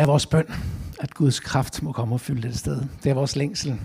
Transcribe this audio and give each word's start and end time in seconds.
er 0.00 0.06
vores 0.06 0.26
bøn, 0.26 0.44
at 1.00 1.14
Guds 1.14 1.40
kraft 1.40 1.82
må 1.82 1.92
komme 1.92 2.14
og 2.14 2.20
fylde 2.20 2.48
det 2.48 2.58
sted. 2.58 2.82
Det 3.04 3.10
er 3.10 3.14
vores 3.14 3.36
længsel. 3.36 3.78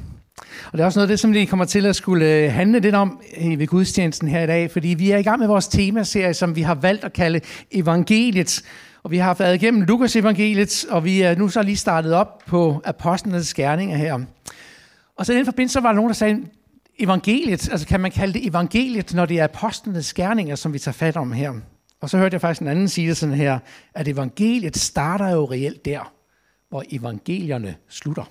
Og 0.65 0.71
det 0.71 0.79
er 0.79 0.85
også 0.85 0.99
noget 0.99 1.07
af 1.07 1.11
det, 1.11 1.19
som 1.19 1.33
vi 1.33 1.45
kommer 1.45 1.65
til 1.65 1.85
at 1.85 1.95
skulle 1.95 2.25
øh, 2.25 2.51
handle 2.51 2.79
lidt 2.79 2.95
om 2.95 3.19
øh, 3.41 3.59
ved 3.59 3.67
gudstjenesten 3.67 4.27
her 4.27 4.43
i 4.43 4.47
dag, 4.47 4.71
fordi 4.71 4.87
vi 4.87 5.11
er 5.11 5.17
i 5.17 5.23
gang 5.23 5.39
med 5.39 5.47
vores 5.47 5.67
temaserie, 5.67 6.33
som 6.33 6.55
vi 6.55 6.61
har 6.61 6.75
valgt 6.75 7.03
at 7.03 7.13
kalde 7.13 7.41
evangeliet. 7.71 8.61
Og 9.03 9.11
vi 9.11 9.17
har 9.17 9.33
været 9.33 9.55
igennem 9.55 9.81
Lukas 9.81 10.15
evangeliet, 10.15 10.85
og 10.89 11.03
vi 11.03 11.21
er 11.21 11.35
nu 11.35 11.49
så 11.49 11.61
lige 11.61 11.77
startet 11.77 12.13
op 12.13 12.43
på 12.47 12.81
apostlenes 12.85 13.53
gerninger 13.53 13.97
her. 13.97 14.19
Og 15.17 15.25
så 15.25 15.33
i 15.33 15.37
den 15.37 15.45
forbindelse 15.45 15.83
var 15.83 15.89
der 15.89 15.95
nogen, 15.95 16.09
der 16.09 16.15
sagde, 16.15 16.37
evangeliet, 16.99 17.69
altså 17.71 17.87
kan 17.87 17.99
man 17.99 18.11
kalde 18.11 18.33
det 18.33 18.47
evangeliet, 18.47 19.13
når 19.13 19.25
det 19.25 19.39
er 19.39 19.43
apostlenes 19.43 20.05
skærninger, 20.05 20.55
som 20.55 20.73
vi 20.73 20.79
tager 20.79 20.93
fat 20.93 21.17
om 21.17 21.31
her. 21.31 21.53
Og 22.05 22.09
så 22.09 22.17
hørte 22.17 22.33
jeg 22.33 22.41
faktisk 22.41 22.61
en 22.61 22.67
anden 22.67 22.87
sige 22.87 23.07
det 23.07 23.17
sådan 23.17 23.35
her, 23.35 23.59
at 23.93 24.07
evangeliet 24.07 24.77
starter 24.77 25.29
jo 25.29 25.45
reelt 25.45 25.85
der, 25.85 26.13
hvor 26.69 26.83
evangelierne 26.91 27.75
slutter. 27.89 28.23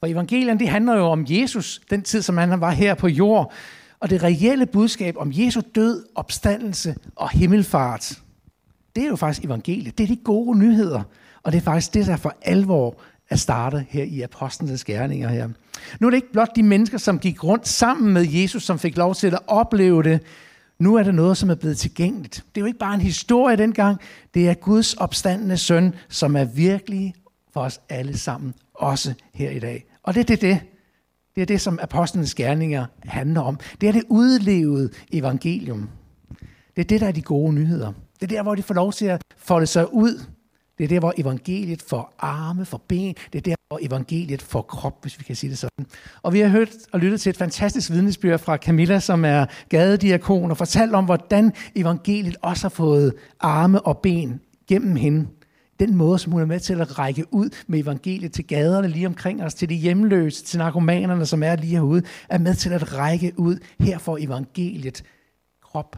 For 0.00 0.06
evangelierne, 0.06 0.60
det 0.60 0.68
handler 0.68 0.96
jo 0.96 1.04
om 1.04 1.26
Jesus, 1.28 1.80
den 1.90 2.02
tid, 2.02 2.22
som 2.22 2.36
han 2.36 2.60
var 2.60 2.70
her 2.70 2.94
på 2.94 3.08
jord, 3.08 3.52
og 4.00 4.10
det 4.10 4.22
reelle 4.22 4.66
budskab 4.66 5.16
om 5.16 5.32
Jesu 5.34 5.60
død, 5.74 6.06
opstandelse 6.14 6.96
og 7.16 7.30
himmelfart, 7.30 8.20
det 8.96 9.04
er 9.04 9.08
jo 9.08 9.16
faktisk 9.16 9.44
evangeliet. 9.44 9.98
Det 9.98 10.04
er 10.04 10.08
de 10.08 10.20
gode 10.24 10.58
nyheder, 10.58 11.02
og 11.42 11.52
det 11.52 11.58
er 11.58 11.62
faktisk 11.62 11.94
det, 11.94 12.06
der 12.06 12.16
for 12.16 12.34
alvor 12.42 12.96
er 13.30 13.36
startet 13.36 13.86
her 13.88 14.04
i 14.04 14.20
apostlenes 14.20 14.84
gerninger 14.84 15.28
her. 15.28 15.48
Nu 16.00 16.06
er 16.06 16.10
det 16.10 16.16
ikke 16.16 16.32
blot 16.32 16.56
de 16.56 16.62
mennesker, 16.62 16.98
som 16.98 17.18
gik 17.18 17.44
rundt 17.44 17.68
sammen 17.68 18.12
med 18.12 18.26
Jesus, 18.28 18.62
som 18.62 18.78
fik 18.78 18.96
lov 18.96 19.14
til 19.14 19.26
at 19.26 19.40
opleve 19.46 20.02
det. 20.02 20.20
Nu 20.78 20.94
er 20.94 21.02
det 21.02 21.14
noget, 21.14 21.36
som 21.36 21.50
er 21.50 21.54
blevet 21.54 21.78
tilgængeligt. 21.78 22.34
Det 22.34 22.60
er 22.60 22.60
jo 22.60 22.66
ikke 22.66 22.78
bare 22.78 22.94
en 22.94 23.00
historie 23.00 23.56
dengang. 23.56 24.00
Det 24.34 24.48
er 24.48 24.54
Guds 24.54 24.94
opstandende 24.94 25.56
søn, 25.56 25.94
som 26.08 26.36
er 26.36 26.44
virkelig 26.44 27.14
for 27.52 27.60
os 27.60 27.80
alle 27.88 28.18
sammen, 28.18 28.54
også 28.74 29.14
her 29.34 29.50
i 29.50 29.58
dag. 29.58 29.84
Og 30.02 30.14
det 30.14 30.20
er 30.20 30.24
det, 30.24 30.40
det. 30.40 30.60
Det 31.34 31.42
er 31.42 31.46
det, 31.46 31.60
som 31.60 31.78
apostlenes 31.82 32.34
gerninger 32.34 32.86
handler 33.04 33.40
om. 33.40 33.58
Det 33.80 33.88
er 33.88 33.92
det 33.92 34.04
udlevede 34.08 34.90
evangelium. 35.12 35.88
Det 36.76 36.82
er 36.82 36.84
det, 36.84 37.00
der 37.00 37.06
er 37.06 37.12
de 37.12 37.22
gode 37.22 37.52
nyheder. 37.52 37.92
Det 38.20 38.22
er 38.22 38.36
der, 38.36 38.42
hvor 38.42 38.54
de 38.54 38.62
får 38.62 38.74
lov 38.74 38.92
til 38.92 39.06
at 39.06 39.22
folde 39.36 39.66
sig 39.66 39.94
ud 39.94 40.24
det 40.78 40.84
er 40.84 40.88
der, 40.88 41.00
hvor 41.00 41.14
evangeliet 41.18 41.82
får 41.82 42.14
arme, 42.18 42.64
for 42.64 42.82
ben. 42.88 43.14
Det 43.32 43.38
er 43.38 43.42
der, 43.42 43.54
og 43.70 43.78
evangeliet 43.82 44.42
får 44.42 44.62
krop, 44.62 45.02
hvis 45.02 45.18
vi 45.18 45.24
kan 45.24 45.36
sige 45.36 45.50
det 45.50 45.58
sådan. 45.58 45.86
Og 46.22 46.32
vi 46.32 46.40
har 46.40 46.48
hørt 46.48 46.68
og 46.92 47.00
lyttet 47.00 47.20
til 47.20 47.30
et 47.30 47.36
fantastisk 47.36 47.90
vidnesbyrd 47.90 48.38
fra 48.38 48.56
Camilla, 48.56 49.00
som 49.00 49.24
er 49.24 49.46
gadediakon, 49.68 50.50
og 50.50 50.56
fortalt 50.56 50.94
om, 50.94 51.04
hvordan 51.04 51.52
evangeliet 51.74 52.36
også 52.42 52.64
har 52.64 52.68
fået 52.68 53.14
arme 53.40 53.80
og 53.80 53.98
ben 53.98 54.40
gennem 54.68 54.96
hende. 54.96 55.26
Den 55.80 55.96
måde, 55.96 56.18
som 56.18 56.32
hun 56.32 56.42
er 56.42 56.46
med 56.46 56.60
til 56.60 56.80
at 56.80 56.98
række 56.98 57.24
ud 57.30 57.50
med 57.66 57.78
evangeliet 57.78 58.32
til 58.32 58.46
gaderne 58.46 58.88
lige 58.88 59.06
omkring 59.06 59.42
os, 59.42 59.54
til 59.54 59.68
de 59.68 59.74
hjemløse, 59.74 60.44
til 60.44 60.58
narkomanerne, 60.58 61.26
som 61.26 61.42
er 61.42 61.56
lige 61.56 61.70
herude, 61.70 62.02
er 62.28 62.38
med 62.38 62.54
til 62.54 62.72
at 62.72 62.98
række 62.98 63.32
ud. 63.36 63.58
Her 63.80 63.98
for 63.98 64.18
evangeliet 64.20 65.02
krop, 65.62 65.96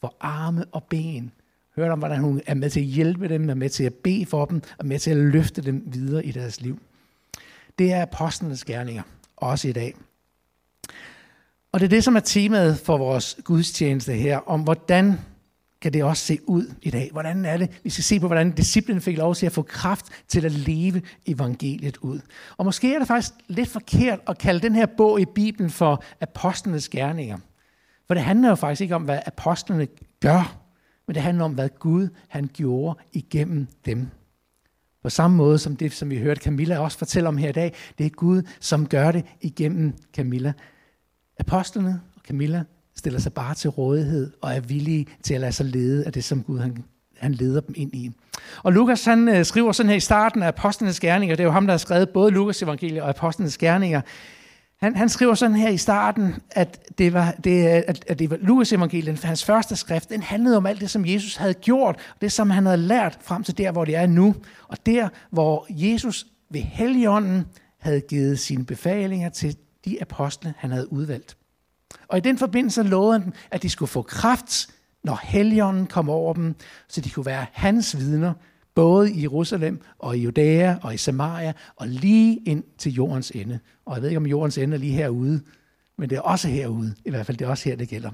for 0.00 0.16
arme 0.20 0.64
og 0.72 0.84
ben 0.84 1.32
hørt 1.76 1.90
om, 1.90 1.98
hvordan 1.98 2.20
hun 2.20 2.40
er 2.46 2.54
med 2.54 2.70
til 2.70 2.80
at 2.80 2.86
hjælpe 2.86 3.28
dem, 3.28 3.50
er 3.50 3.54
med 3.54 3.68
til 3.68 3.84
at 3.84 3.94
bede 3.94 4.26
for 4.26 4.44
dem, 4.44 4.62
og 4.78 4.86
med 4.86 4.98
til 4.98 5.10
at 5.10 5.16
løfte 5.16 5.62
dem 5.62 5.82
videre 5.86 6.26
i 6.26 6.32
deres 6.32 6.60
liv. 6.60 6.78
Det 7.78 7.92
er 7.92 8.02
apostlenes 8.02 8.64
gerninger, 8.64 9.02
også 9.36 9.68
i 9.68 9.72
dag. 9.72 9.94
Og 11.72 11.80
det 11.80 11.86
er 11.86 11.90
det, 11.90 12.04
som 12.04 12.16
er 12.16 12.20
temaet 12.20 12.78
for 12.78 12.96
vores 12.96 13.36
gudstjeneste 13.44 14.12
her, 14.12 14.38
om 14.38 14.60
hvordan 14.60 15.18
kan 15.80 15.92
det 15.92 16.04
også 16.04 16.24
se 16.24 16.38
ud 16.46 16.74
i 16.82 16.90
dag? 16.90 17.08
Hvordan 17.12 17.44
er 17.44 17.56
det? 17.56 17.80
Vi 17.84 17.90
skal 17.90 18.04
se 18.04 18.20
på, 18.20 18.26
hvordan 18.26 18.50
disciplen 18.50 19.00
fik 19.00 19.18
lov 19.18 19.34
til 19.34 19.46
at 19.46 19.52
få 19.52 19.62
kraft 19.62 20.06
til 20.28 20.46
at 20.46 20.52
leve 20.52 21.02
evangeliet 21.26 21.96
ud. 21.96 22.20
Og 22.56 22.64
måske 22.64 22.94
er 22.94 22.98
det 22.98 23.08
faktisk 23.08 23.32
lidt 23.48 23.68
forkert 23.68 24.20
at 24.26 24.38
kalde 24.38 24.60
den 24.60 24.74
her 24.74 24.86
bog 24.86 25.20
i 25.20 25.24
Bibelen 25.24 25.70
for 25.70 26.04
apostlenes 26.20 26.88
gerninger. 26.88 27.38
For 28.06 28.14
det 28.14 28.22
handler 28.22 28.48
jo 28.48 28.54
faktisk 28.54 28.80
ikke 28.80 28.94
om, 28.94 29.02
hvad 29.02 29.18
apostlene 29.26 29.86
gør, 30.20 30.56
men 31.06 31.14
det 31.14 31.22
handler 31.22 31.44
om, 31.44 31.52
hvad 31.52 31.68
Gud 31.78 32.08
han 32.28 32.50
gjorde 32.52 32.98
igennem 33.12 33.68
dem. 33.86 34.08
På 35.04 35.10
samme 35.10 35.36
måde 35.36 35.58
som 35.58 35.76
det, 35.76 35.92
som 35.92 36.10
vi 36.10 36.18
hørte 36.18 36.40
Camilla 36.40 36.78
også 36.78 36.98
fortælle 36.98 37.28
om 37.28 37.36
her 37.36 37.48
i 37.48 37.52
dag, 37.52 37.74
det 37.98 38.06
er 38.06 38.10
Gud, 38.10 38.42
som 38.60 38.86
gør 38.86 39.12
det 39.12 39.24
igennem 39.40 39.92
Camilla. 40.16 40.52
Apostlene 41.40 42.00
og 42.16 42.22
Camilla 42.26 42.64
stiller 42.96 43.20
sig 43.20 43.32
bare 43.32 43.54
til 43.54 43.70
rådighed 43.70 44.32
og 44.40 44.54
er 44.54 44.60
villige 44.60 45.06
til 45.22 45.34
at 45.34 45.40
lade 45.40 45.52
sig 45.52 45.66
lede 45.66 46.04
af 46.04 46.12
det, 46.12 46.24
som 46.24 46.42
Gud 46.42 46.58
han, 46.58 46.84
han 47.16 47.32
leder 47.32 47.60
dem 47.60 47.74
ind 47.78 47.94
i. 47.94 48.10
Og 48.62 48.72
Lukas 48.72 49.04
han 49.04 49.28
øh, 49.28 49.44
skriver 49.44 49.72
sådan 49.72 49.90
her 49.90 49.96
i 49.96 50.00
starten 50.00 50.42
af 50.42 50.48
Apostlenes 50.48 51.00
Gerninger, 51.00 51.36
det 51.36 51.42
er 51.42 51.46
jo 51.46 51.52
ham, 51.52 51.66
der 51.66 51.72
har 51.72 51.78
skrevet 51.78 52.08
både 52.08 52.30
Lukas 52.30 52.62
evangeliet 52.62 53.02
og 53.02 53.08
Apostlenes 53.08 53.58
Gerninger, 53.58 54.00
han, 54.80 54.96
han 54.96 55.08
skriver 55.08 55.34
sådan 55.34 55.56
her 55.56 55.68
i 55.68 55.76
starten, 55.76 56.34
at 56.50 56.98
det 56.98 57.12
var, 57.12 57.34
det, 57.44 57.66
at, 57.66 58.04
at 58.08 58.18
det 58.18 58.30
var 58.30 58.36
Lukas 58.40 58.72
evangeliet, 58.72 59.24
hans 59.24 59.44
første 59.44 59.76
skrift, 59.76 60.08
den 60.08 60.22
handlede 60.22 60.56
om 60.56 60.66
alt 60.66 60.80
det, 60.80 60.90
som 60.90 61.06
Jesus 61.06 61.36
havde 61.36 61.54
gjort, 61.54 61.96
og 61.96 62.20
det, 62.20 62.32
som 62.32 62.50
han 62.50 62.66
havde 62.66 62.78
lært 62.78 63.18
frem 63.22 63.44
til 63.44 63.58
der, 63.58 63.72
hvor 63.72 63.84
det 63.84 63.96
er 63.96 64.06
nu. 64.06 64.34
Og 64.68 64.86
der, 64.86 65.08
hvor 65.30 65.66
Jesus 65.70 66.26
ved 66.50 66.60
Helligånden 66.60 67.46
havde 67.80 68.00
givet 68.00 68.38
sine 68.38 68.64
befalinger 68.64 69.28
til 69.28 69.56
de 69.84 69.98
apostle, 70.00 70.54
han 70.56 70.70
havde 70.70 70.92
udvalgt. 70.92 71.36
Og 72.08 72.18
i 72.18 72.20
den 72.20 72.38
forbindelse 72.38 72.82
lovede 72.82 73.12
han 73.12 73.24
dem, 73.24 73.32
at 73.50 73.62
de 73.62 73.70
skulle 73.70 73.88
få 73.88 74.02
kraft, 74.02 74.68
når 75.04 75.20
Helligånden 75.22 75.86
kom 75.86 76.10
over 76.10 76.34
dem, 76.34 76.54
så 76.88 77.00
de 77.00 77.10
kunne 77.10 77.26
være 77.26 77.46
hans 77.52 77.98
vidner, 77.98 78.32
både 78.74 79.12
i 79.12 79.22
Jerusalem 79.22 79.80
og 79.98 80.18
i 80.18 80.20
Judæa 80.20 80.76
og 80.82 80.94
i 80.94 80.96
Samaria 80.96 81.52
og 81.76 81.88
lige 81.88 82.36
ind 82.36 82.64
til 82.78 82.92
jordens 82.92 83.30
ende. 83.30 83.58
Og 83.86 83.94
jeg 83.94 84.02
ved 84.02 84.08
ikke, 84.08 84.18
om 84.18 84.26
jordens 84.26 84.58
ende 84.58 84.74
er 84.74 84.78
lige 84.78 84.92
herude, 84.92 85.40
men 85.98 86.10
det 86.10 86.16
er 86.16 86.20
også 86.20 86.48
herude. 86.48 86.94
I 87.04 87.10
hvert 87.10 87.26
fald, 87.26 87.36
det 87.36 87.44
er 87.44 87.48
også 87.48 87.68
her, 87.68 87.76
det 87.76 87.88
gælder. 87.88 88.10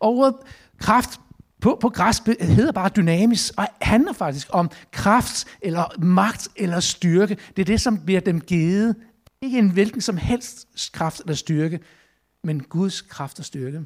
Og 0.00 0.16
ordet 0.16 0.34
kraft 0.78 1.20
på, 1.60 1.78
på 1.80 1.88
græs 1.88 2.22
hedder 2.40 2.72
bare 2.72 2.90
dynamisk, 2.96 3.54
og 3.56 3.66
handler 3.80 4.12
faktisk 4.12 4.46
om 4.50 4.70
kraft, 4.92 5.46
eller 5.62 5.84
magt, 5.98 6.48
eller 6.56 6.80
styrke. 6.80 7.36
Det 7.56 7.62
er 7.62 7.66
det, 7.66 7.80
som 7.80 7.98
bliver 7.98 8.20
dem 8.20 8.40
givet. 8.40 8.96
Ikke 9.42 9.58
en 9.58 9.70
hvilken 9.70 10.00
som 10.00 10.16
helst 10.16 10.68
kraft 10.92 11.20
eller 11.20 11.34
styrke, 11.34 11.80
men 12.44 12.60
Guds 12.60 13.00
kraft 13.00 13.38
og 13.38 13.44
styrke. 13.44 13.80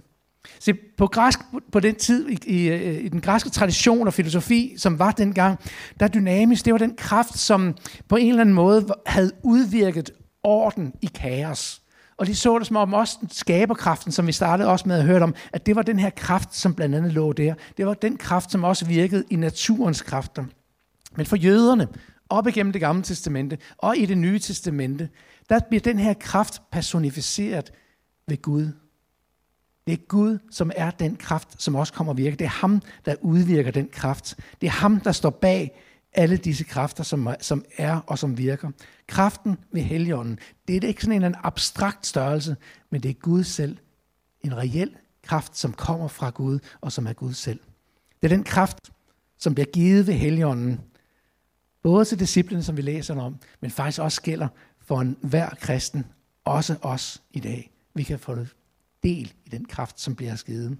Se, 0.61 0.75
på 0.97 1.07
græsk 1.07 1.39
på 1.73 1.81
den 1.81 1.95
tid, 1.95 2.29
i, 2.29 2.39
i, 2.47 2.69
øh, 2.69 3.05
i 3.05 3.09
den 3.09 3.21
græske 3.21 3.51
tradition 3.51 4.07
og 4.07 4.15
filosofi, 4.15 4.75
som 4.77 4.99
var 4.99 5.11
dengang, 5.11 5.59
der 6.01 6.09
dynamisk, 6.09 6.65
det 6.65 6.73
var 6.73 6.79
den 6.79 6.97
kraft, 6.97 7.39
som 7.39 7.77
på 8.09 8.17
en 8.17 8.29
eller 8.29 8.41
anden 8.41 8.55
måde 8.55 8.87
havde 9.07 9.33
udvirket 9.43 10.11
orden 10.43 10.93
i 11.03 11.07
kaos. 11.15 11.81
Og 12.17 12.27
de 12.27 12.35
så 12.35 12.59
det 12.59 12.67
som 12.67 12.77
om 12.77 12.95
også 12.95 13.19
skaberkraften, 13.33 14.13
som 14.13 14.27
vi 14.27 14.33
startede 14.33 14.69
også 14.69 14.89
med 14.89 14.97
at 14.99 15.05
høre 15.05 15.23
om, 15.23 15.35
at 15.53 15.67
det 15.67 15.77
var 15.77 15.83
den 15.83 15.99
her 15.99 16.11
kraft, 16.11 16.57
som 16.57 16.75
blandt 16.75 16.95
andet 16.95 17.13
lå 17.13 17.33
der. 17.33 17.55
Det 17.77 17.87
var 17.87 17.95
den 17.95 18.17
kraft, 18.17 18.53
som 18.53 18.65
også 18.65 18.87
virkede 18.87 19.25
i 19.31 19.37
naturens 19.37 20.03
kræfter. 20.03 20.45
Men 21.17 21.27
for 21.27 21.37
jøderne, 21.37 21.89
op 22.29 22.47
igennem 22.47 22.73
det 22.73 22.81
gamle 22.81 23.03
testamente 23.03 23.59
og 23.79 23.97
i 23.97 24.07
det 24.07 24.19
nye 24.19 24.39
testamente, 24.39 25.09
der 25.49 25.61
bliver 25.69 25.81
den 25.81 25.99
her 25.99 26.15
kraft 26.15 26.63
personificeret 26.73 27.73
ved 28.29 28.43
Gud 28.43 28.73
det 29.87 29.93
er 29.93 30.07
Gud, 30.09 30.39
som 30.51 30.71
er 30.77 30.91
den 30.91 31.17
kraft, 31.17 31.63
som 31.63 31.75
også 31.75 31.93
kommer 31.93 32.13
at 32.13 32.17
virke. 32.17 32.37
Det 32.37 32.45
er 32.45 32.49
ham, 32.49 32.83
der 33.05 33.15
udvirker 33.21 33.71
den 33.71 33.89
kraft. 33.93 34.35
Det 34.61 34.67
er 34.67 34.71
ham, 34.71 35.01
der 35.01 35.13
står 35.13 35.31
bag 35.31 35.81
alle 36.13 36.37
disse 36.37 36.65
kræfter, 36.65 37.05
som, 37.05 37.29
som 37.41 37.65
er 37.77 38.01
og 38.07 38.19
som 38.19 38.39
virker. 38.39 38.71
Kraften 39.07 39.59
ved 39.73 39.83
Helligånden, 39.83 40.39
det 40.69 40.85
er 40.85 40.89
ikke 40.89 41.03
sådan 41.03 41.25
en 41.25 41.35
abstrakt 41.43 42.07
størrelse, 42.07 42.57
men 42.91 43.03
det 43.03 43.09
er 43.09 43.15
Gud 43.15 43.45
selv. 43.45 43.77
En 44.41 44.57
reel 44.57 44.97
kraft, 45.23 45.59
som 45.59 45.73
kommer 45.73 46.09
fra 46.09 46.31
Gud, 46.31 46.59
og 46.81 46.93
som 46.93 47.07
er 47.07 47.13
Gud 47.13 47.33
selv. 47.33 47.61
Det 48.23 48.33
er 48.33 48.37
den 48.37 48.45
kraft, 48.45 48.79
som 49.39 49.55
bliver 49.55 49.67
givet 49.67 50.07
ved 50.07 50.15
Helligånden, 50.15 50.81
både 51.83 52.05
til 52.05 52.19
disciplene, 52.19 52.63
som 52.63 52.77
vi 52.77 52.83
læser 52.83 53.21
om, 53.21 53.37
men 53.61 53.71
faktisk 53.71 54.01
også 54.01 54.23
gælder 54.23 54.49
for 54.81 55.01
en 55.01 55.17
hver 55.21 55.51
kristen, 55.51 56.05
også 56.45 56.77
os 56.83 57.23
i 57.33 57.41
dag. 57.41 57.71
Vi 57.95 58.03
kan 58.03 58.19
få 58.19 58.35
del 59.05 59.33
i 59.47 59.49
den 59.49 59.65
kraft, 59.65 60.01
som 60.01 60.15
bliver 60.15 60.37
givet. 60.47 60.79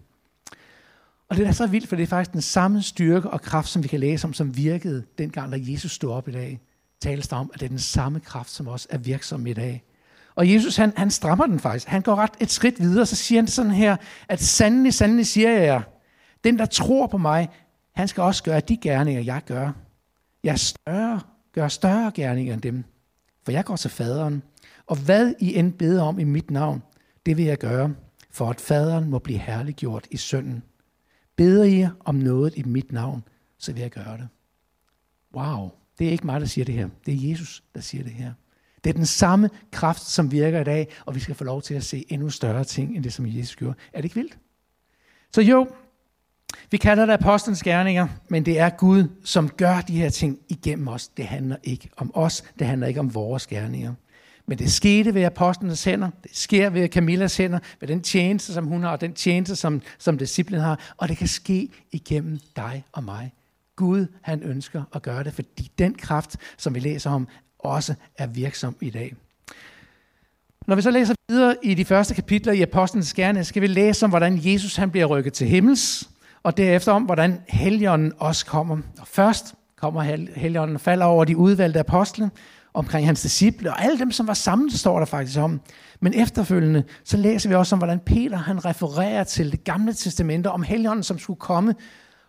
Og 1.29 1.37
det 1.37 1.47
er 1.47 1.53
så 1.53 1.67
vildt, 1.67 1.89
for 1.89 1.97
det 1.97 2.03
er 2.03 2.07
faktisk 2.07 2.33
den 2.33 2.43
samme 2.43 2.83
styrke 2.83 3.31
og 3.31 3.41
kraft, 3.41 3.69
som 3.69 3.83
vi 3.83 3.89
kan 3.89 4.01
læse 4.01 4.27
om, 4.27 4.33
som 4.33 4.57
virkede 4.57 5.05
dengang, 5.19 5.53
da 5.53 5.59
Jesus 5.61 5.93
stod 5.93 6.13
op 6.13 6.29
i 6.29 6.33
dag. 6.33 6.61
Tales 7.01 7.29
der 7.29 7.37
om, 7.37 7.51
at 7.55 7.61
det 7.61 7.67
er 7.67 7.71
den 7.71 7.79
samme 7.79 8.21
kraft, 8.21 8.51
som 8.51 8.69
også 8.69 8.87
er 8.91 8.99
virksom 8.99 9.47
i 9.47 9.53
dag. 9.53 9.85
Og 10.35 10.53
Jesus, 10.53 10.77
han, 10.77 10.93
han 10.97 11.11
strammer 11.11 11.47
den 11.47 11.61
faktisk. 11.61 11.89
Han 11.89 12.03
går 12.03 12.15
ret 12.15 12.31
et 12.41 12.51
skridt 12.51 12.81
videre, 12.81 13.07
så 13.07 13.17
siger 13.17 13.41
han 13.41 13.49
sådan 13.49 13.73
her, 13.73 13.97
at 14.29 14.43
sandelig, 14.43 14.95
sandelig 14.95 15.27
siger 15.27 15.51
jeg 15.51 15.63
jer, 15.63 15.83
den 16.45 16.59
der 16.59 16.67
tror 16.67 17.07
på 17.07 17.19
mig, 17.19 17.49
han 17.95 18.09
skal 18.09 18.23
også 18.23 18.43
gøre 18.43 18.61
de 18.61 18.77
gerninger, 18.77 19.23
jeg 19.23 19.43
gør. 19.47 19.73
Jeg 20.45 20.59
større, 20.59 21.21
gør 21.53 21.69
større 21.69 22.13
gerninger 22.15 22.55
end 22.55 22.63
dem, 22.63 22.85
for 23.45 23.53
jeg 23.53 23.65
går 23.65 23.77
til 23.77 23.91
faderen. 23.91 24.43
Og 24.87 24.97
hvad 24.97 25.35
I 25.41 25.55
end 25.55 25.73
beder 25.73 26.03
om 26.03 26.19
i 26.19 26.25
mit 26.25 26.51
navn, 26.51 26.83
det 27.27 27.37
vil 27.37 27.45
jeg 27.45 27.59
gøre, 27.59 27.95
for 28.35 28.51
at 28.51 28.61
faderen 28.61 29.11
må 29.11 29.19
blive 29.19 29.39
herliggjort 29.39 30.07
i 30.11 30.17
sønnen. 30.17 30.63
Beder 31.37 31.65
I 31.65 31.87
om 32.05 32.15
noget 32.15 32.57
i 32.57 32.63
mit 32.63 32.93
navn, 32.93 33.25
så 33.59 33.73
vil 33.73 33.81
jeg 33.81 33.91
gøre 33.91 34.17
det. 34.17 34.29
Wow, 35.37 35.71
Det 35.99 36.07
er 36.07 36.11
ikke 36.11 36.27
mig, 36.27 36.41
der 36.41 36.47
siger 36.47 36.65
det 36.65 36.75
her. 36.75 36.89
Det 37.07 37.15
er 37.15 37.29
Jesus, 37.29 37.63
der 37.75 37.81
siger 37.81 38.05
det 38.05 38.13
her. 38.13 38.33
Det 38.85 38.91
er 38.91 38.95
den 38.95 39.07
samme 39.07 39.51
kraft, 39.73 40.03
som 40.03 40.33
virker 40.33 40.61
i 40.61 40.65
dag, 40.65 40.89
og 41.07 41.15
vi 41.15 41.21
skal 41.21 41.35
få 41.35 41.45
lov 41.45 41.63
til 41.63 41.75
at 41.75 41.85
se 41.85 42.05
endnu 42.09 42.31
større 42.31 42.65
ting, 42.65 42.97
end 42.97 43.05
det, 43.05 43.13
som 43.13 43.27
Jesus 43.27 43.57
gjorde. 43.57 43.75
Er 43.93 43.99
det 43.99 44.05
ikke 44.05 44.15
vildt? 44.15 44.39
Så 45.33 45.41
jo, 45.41 45.69
vi 46.71 46.77
kalder 46.77 47.07
det 47.07 47.13
apostlenes 47.13 47.63
gerninger, 47.63 48.09
men 48.29 48.47
det 48.47 48.59
er 48.59 48.71
Gud, 48.71 49.05
som 49.25 49.49
gør 49.49 49.81
de 49.81 49.99
her 49.99 50.11
ting 50.11 50.39
igennem 50.49 50.89
os. 50.89 51.09
Det 51.09 51.27
handler 51.27 51.57
ikke 51.63 51.89
om 51.97 52.11
os, 52.15 52.45
det 52.59 52.67
handler 52.67 52.87
ikke 52.87 53.01
om 53.01 53.15
vores 53.15 53.47
gerninger. 53.47 53.95
Men 54.47 54.59
det 54.59 54.73
skete 54.73 55.15
ved 55.15 55.23
apostlenes 55.23 55.85
hænder, 55.85 56.11
det 56.23 56.31
sker 56.37 56.71
ved 56.71 56.89
Camillas 56.89 57.37
hænder, 57.37 57.59
ved 57.81 57.89
den 57.89 58.03
tjeneste, 58.03 58.53
som 58.53 58.67
hun 58.67 58.83
har, 58.83 58.91
og 58.91 59.01
den 59.01 59.13
tjeneste, 59.13 59.57
som, 59.57 59.83
som 59.99 60.19
disciplen 60.19 60.61
har, 60.61 60.95
og 60.97 61.09
det 61.09 61.17
kan 61.17 61.29
ske 61.29 61.69
igennem 61.93 62.39
dig 62.57 62.85
og 62.93 63.05
mig. 63.05 63.33
Gud, 63.77 64.07
han 64.23 64.43
ønsker 64.43 64.83
at 64.95 65.03
gøre 65.03 65.25
det, 65.25 65.33
fordi 65.33 65.71
den 65.79 65.95
kraft, 65.95 66.37
som 66.57 66.75
vi 66.75 66.81
læser 66.81 67.11
om, 67.11 67.29
også 67.59 67.95
er 68.19 68.27
virksom 68.27 68.77
i 68.81 68.91
dag. 68.91 69.15
Når 70.67 70.77
vi 70.77 70.83
så 70.83 70.91
læser 70.91 71.15
videre 71.29 71.57
i 71.63 71.75
de 71.75 71.85
første 71.85 72.15
kapitler 72.15 72.53
i 72.53 72.63
Apostlenes 72.63 73.15
Gerne, 73.15 73.45
skal 73.45 73.63
vi 73.63 73.67
læse 73.67 74.05
om, 74.05 74.11
hvordan 74.11 74.39
Jesus 74.43 74.77
han 74.77 74.91
bliver 74.91 75.07
rykket 75.07 75.33
til 75.33 75.47
himmels, 75.49 76.09
og 76.43 76.57
derefter 76.57 76.93
om, 76.93 77.03
hvordan 77.03 77.41
Helligånden 77.49 78.13
også 78.19 78.47
kommer. 78.47 78.79
Og 79.01 79.07
først 79.07 79.55
kommer 79.77 80.03
Helligånden 80.37 80.75
og 80.75 80.81
falder 80.81 81.07
over 81.07 81.25
de 81.25 81.37
udvalgte 81.37 81.81
apostle, 81.81 82.31
omkring 82.75 83.07
hans 83.07 83.23
disciple, 83.23 83.71
og 83.71 83.85
alle 83.85 83.99
dem, 83.99 84.13
som 84.13 84.27
var 84.27 84.35
samlet, 84.35 84.73
står 84.73 84.99
der 84.99 85.07
faktisk 85.07 85.39
om. 85.39 85.61
Men 86.01 86.15
efterfølgende, 86.15 86.85
så 87.05 87.17
læser 87.17 87.49
vi 87.49 87.55
også 87.55 87.75
om, 87.75 87.79
hvordan 87.79 88.01
Peter 88.01 88.37
han 88.37 88.65
refererer 88.65 89.25
til 89.25 89.53
det 89.53 89.65
gamle 89.65 89.93
testamente 89.93 90.51
om 90.51 90.63
Helligånden, 90.63 91.03
som 91.03 91.19
skulle 91.19 91.41
komme, 91.41 91.75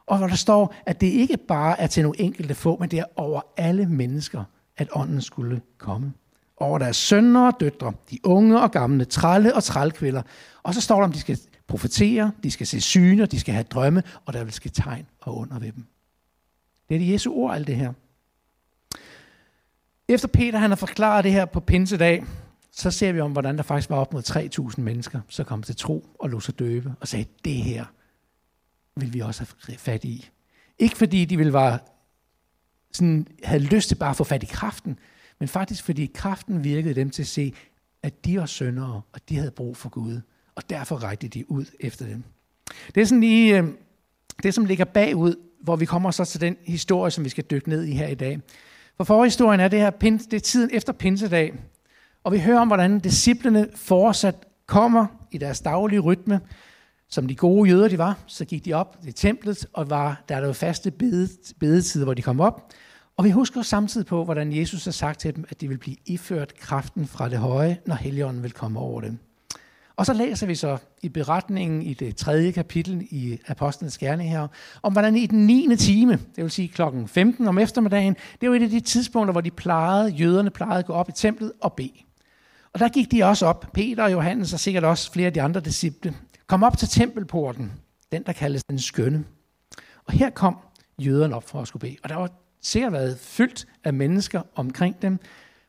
og 0.08 0.18
hvor 0.18 0.28
der 0.28 0.36
står, 0.36 0.76
at 0.86 1.02
det 1.02 1.08
ikke 1.08 1.38
bare 1.38 1.80
er 1.80 1.88
til 1.88 2.04
nogle 2.04 2.22
enkelte 2.22 2.56
få, 2.56 2.78
men 2.80 2.92
det 2.92 3.00
er 3.00 3.06
over 3.16 3.42
alle 3.58 3.86
mennesker, 3.86 4.44
at 4.78 4.88
ånden 4.92 5.22
skulle 5.22 5.62
komme. 5.78 6.14
Over 6.58 6.78
deres 6.78 6.96
sønner 6.96 7.48
og 7.48 7.60
døtre, 7.60 7.94
de 8.12 8.20
unge 8.24 8.62
og 8.62 8.72
gamle, 8.72 9.06
trælle 9.06 9.56
og 9.56 9.64
trælkvælder. 9.64 10.22
Og 10.64 10.74
så 10.74 10.82
står 10.82 10.96
der, 10.96 11.04
om 11.04 11.12
de 11.12 11.20
skal 11.20 11.40
profetere, 11.68 12.32
de 12.44 12.52
skal 12.52 12.68
se 12.68 12.82
syner, 12.82 13.26
de 13.26 13.40
skal 13.40 13.54
have 13.54 13.64
drømme, 13.64 14.04
og 14.26 14.34
der 14.34 14.44
vil 14.44 14.54
ske 14.54 14.70
tegn 14.70 15.06
og 15.22 15.38
under 15.38 15.60
ved 15.60 15.72
dem. 15.72 15.86
Det 16.90 16.96
er 16.96 17.00
det 17.00 17.12
Jesu 17.12 17.34
ord, 17.34 17.56
alt 17.56 17.68
det 17.68 17.76
her. 17.76 17.94
Efter 20.08 20.28
Peter 20.28 20.60
han 20.60 20.72
har 20.72 20.76
forklaret 20.76 21.24
det 21.24 21.32
her 21.32 21.46
på 21.46 21.60
pinsedag, 21.60 22.26
så 22.72 22.92
ser 22.92 23.12
vi 23.12 23.20
om, 23.20 23.32
hvordan 23.32 23.58
der 23.58 23.64
faktisk 23.64 23.90
var 23.90 23.98
op 23.98 24.14
mod 24.14 24.70
3.000 24.76 24.82
mennesker, 24.82 25.20
så 25.30 25.44
kom 25.44 25.64
til 25.64 25.76
tro 25.76 26.06
og 26.20 26.30
lå 26.30 26.40
sig 26.40 26.60
døbe 26.60 26.94
og 27.00 27.08
sagde, 27.08 27.26
det 27.46 27.54
her 27.54 27.86
vil 28.96 29.14
vi 29.14 29.20
også 29.20 29.46
have 29.68 29.78
fat 29.78 30.04
i. 30.04 30.30
Ikke 30.80 30.98
fordi 30.98 31.26
de 31.26 31.38
ville 31.38 31.54
være 31.54 31.80
sådan, 32.92 33.28
havde 33.44 33.64
lyst 33.64 33.88
til 33.88 33.96
bare 33.96 34.10
at 34.10 34.16
få 34.16 34.24
fat 34.24 34.44
i 34.44 34.46
kraften, 34.46 35.00
men 35.40 35.48
faktisk 35.48 35.84
fordi 35.84 36.12
kraften 36.14 36.64
virkede 36.64 36.96
dem 36.96 37.10
til 37.10 37.22
at 37.22 37.28
se, 37.28 37.54
at 38.04 38.26
de 38.26 38.40
var 38.40 38.46
syndere, 38.46 39.02
og 39.12 39.20
de 39.30 39.38
havde 39.38 39.52
brug 39.52 39.78
for 39.78 39.90
Gud, 39.90 40.22
og 40.56 40.70
derfor 40.70 40.96
rækte 40.96 41.28
de 41.28 41.52
ud 41.52 41.66
efter 41.80 42.06
dem. 42.06 42.24
Det 42.96 43.02
er 43.02 43.06
sådan 43.06 43.22
lige 43.22 43.58
øh, 43.58 43.68
det, 44.44 44.54
som 44.54 44.66
ligger 44.66 44.86
bagud, 44.86 45.36
hvor 45.62 45.76
vi 45.76 45.86
kommer 45.86 46.12
så 46.12 46.26
til 46.26 46.42
den 46.42 46.58
historie, 46.64 47.12
som 47.12 47.24
vi 47.24 47.30
skal 47.30 47.44
dykke 47.44 47.70
ned 47.70 47.84
i 47.84 47.92
her 47.92 48.08
i 48.08 48.16
dag. 48.16 48.40
For 48.98 49.04
forhistorien 49.04 49.60
er 49.60 49.68
det 49.68 49.80
her, 49.80 49.90
det 49.90 50.34
er 50.34 50.40
tiden 50.40 50.70
efter 50.74 50.94
pinsedag, 50.94 51.54
og 52.24 52.32
vi 52.32 52.40
hører 52.40 52.60
om, 52.60 52.68
hvordan 52.68 53.00
disciplene 53.00 53.68
fortsat 53.76 54.36
kommer 54.66 55.06
i 55.32 55.38
deres 55.38 55.62
daglige 55.62 56.00
rytme, 56.00 56.40
som 57.10 57.28
de 57.28 57.36
gode 57.36 57.70
jøder 57.70 57.88
de 57.88 57.98
var, 57.98 58.18
så 58.28 58.46
gik 58.46 58.66
de 58.66 58.74
op 58.74 58.98
i 59.08 59.12
templet, 59.12 59.66
og 59.74 59.90
var, 59.90 60.24
der 60.30 60.46
var 60.46 60.54
faste 60.54 60.92
bedetider, 61.60 62.06
hvor 62.06 62.14
de 62.14 62.22
kom 62.22 62.40
op. 62.40 62.74
Og 63.18 63.26
vi 63.26 63.30
husker 63.30 63.62
samtidig 63.62 64.08
på, 64.08 64.24
hvordan 64.24 64.54
Jesus 64.54 64.86
har 64.86 64.92
sagt 64.92 65.20
til 65.20 65.36
dem, 65.36 65.46
at 65.50 65.62
de 65.62 65.68
vil 65.68 65.78
blive 65.78 65.96
iført 66.06 66.54
kraften 66.60 67.08
fra 67.08 67.30
det 67.30 67.38
høje, 67.38 67.78
når 67.86 67.96
Helligånden 67.96 68.44
vil 68.44 68.52
komme 68.52 68.80
over 68.80 69.02
dem. 69.02 69.20
Og 69.98 70.06
så 70.06 70.14
læser 70.14 70.48
vi 70.48 70.56
så 70.56 70.78
i 71.02 71.10
beretningen 71.10 71.82
i 71.82 71.94
det 71.94 72.16
tredje 72.16 72.52
kapitel 72.52 73.08
i 73.10 73.40
Apostlenes 73.48 73.98
Gerning 73.98 74.30
her, 74.30 74.48
om 74.84 74.94
hvordan 74.94 75.16
i 75.16 75.26
den 75.26 75.48
9. 75.48 75.76
time, 75.76 76.12
det 76.12 76.44
vil 76.44 76.52
sige 76.52 76.68
klokken 76.68 77.08
15 77.08 77.48
om 77.48 77.58
eftermiddagen, 77.58 78.16
det 78.42 78.50
var 78.50 78.56
et 78.56 78.64
af 78.64 78.70
de 78.70 78.80
tidspunkter, 78.80 79.32
hvor 79.32 79.42
de 79.42 79.52
plejede, 79.52 80.10
jøderne 80.10 80.50
plejede 80.50 80.80
at 80.80 80.86
gå 80.86 80.94
op 80.94 81.10
i 81.10 81.12
templet 81.12 81.52
og 81.62 81.74
bede. 81.74 81.94
Og 82.74 82.80
der 82.80 82.90
gik 82.90 83.12
de 83.12 83.24
også 83.24 83.46
op, 83.46 83.66
Peter 83.74 84.04
og 84.04 84.12
Johannes 84.12 84.54
og 84.54 84.60
sikkert 84.60 84.84
også 84.84 85.12
flere 85.12 85.28
af 85.28 85.34
de 85.34 85.42
andre 85.42 85.62
disciple, 85.62 86.16
kom 86.48 86.64
op 86.64 86.78
til 86.78 86.88
tempelporten, 86.88 87.72
den 88.12 88.24
der 88.24 88.34
kaldes 88.34 88.64
den 88.64 88.80
skønne. 88.80 89.24
Og 90.06 90.14
her 90.14 90.30
kom 90.30 90.58
jøderne 91.00 91.36
op 91.36 91.50
for 91.50 91.62
at 91.62 91.68
skulle 91.68 91.82
bede. 91.82 91.98
Og 92.04 92.10
der 92.10 92.16
var 92.16 92.30
sikkert 92.62 92.94
været 92.94 93.20
fyldt 93.20 93.68
af 93.84 93.94
mennesker 93.94 94.42
omkring 94.56 95.02
dem, 95.02 95.20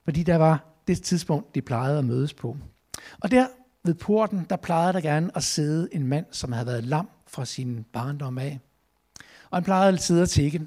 fordi 0.05 0.23
der 0.23 0.37
var 0.37 0.65
det 0.89 1.03
tidspunkt, 1.03 1.55
de 1.55 1.63
plejede 1.63 1.99
at 1.99 2.05
mødes 2.05 2.35
på. 2.35 2.57
Og 3.21 3.31
der 3.31 3.47
ved 3.87 3.95
porten, 3.95 4.47
der 4.51 4.57
plejede 4.57 4.93
der 4.93 5.01
gerne 5.01 5.37
at 5.37 5.43
sidde 5.43 5.89
en 5.93 6.07
mand, 6.07 6.27
som 6.31 6.53
havde 6.53 6.67
været 6.67 6.85
lam 6.85 7.09
fra 7.27 7.45
sin 7.45 7.85
barndom 7.93 8.39
af. 8.39 8.61
Og 9.51 9.57
han 9.57 9.65
plejede 9.65 9.93
at 9.93 10.03
sidde 10.03 10.23
og 10.23 10.29
tikke. 10.29 10.67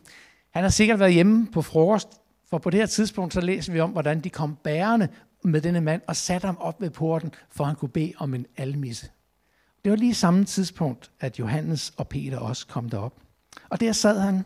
Han 0.51 0.63
har 0.63 0.69
sikkert 0.69 0.99
været 0.99 1.13
hjemme 1.13 1.47
på 1.51 1.61
frokost, 1.61 2.07
for 2.49 2.57
på 2.57 2.69
det 2.69 2.79
her 2.79 2.87
tidspunkt, 2.87 3.33
så 3.33 3.41
læser 3.41 3.73
vi 3.73 3.79
om, 3.79 3.89
hvordan 3.91 4.19
de 4.19 4.29
kom 4.29 4.55
bærende 4.63 5.07
med 5.43 5.61
denne 5.61 5.81
mand 5.81 6.01
og 6.07 6.15
satte 6.15 6.45
ham 6.45 6.57
op 6.59 6.81
ved 6.81 6.89
porten, 6.89 7.31
for 7.51 7.63
han 7.63 7.75
kunne 7.75 7.89
bede 7.89 8.13
om 8.17 8.33
en 8.33 8.45
almisse. 8.57 9.09
Det 9.83 9.89
var 9.89 9.95
lige 9.95 10.13
samme 10.13 10.45
tidspunkt, 10.45 11.11
at 11.19 11.39
Johannes 11.39 11.93
og 11.97 12.07
Peter 12.07 12.37
også 12.37 12.67
kom 12.67 12.89
derop. 12.89 13.21
Og 13.69 13.79
der 13.79 13.91
sad 13.91 14.19
han 14.19 14.35
og 14.35 14.43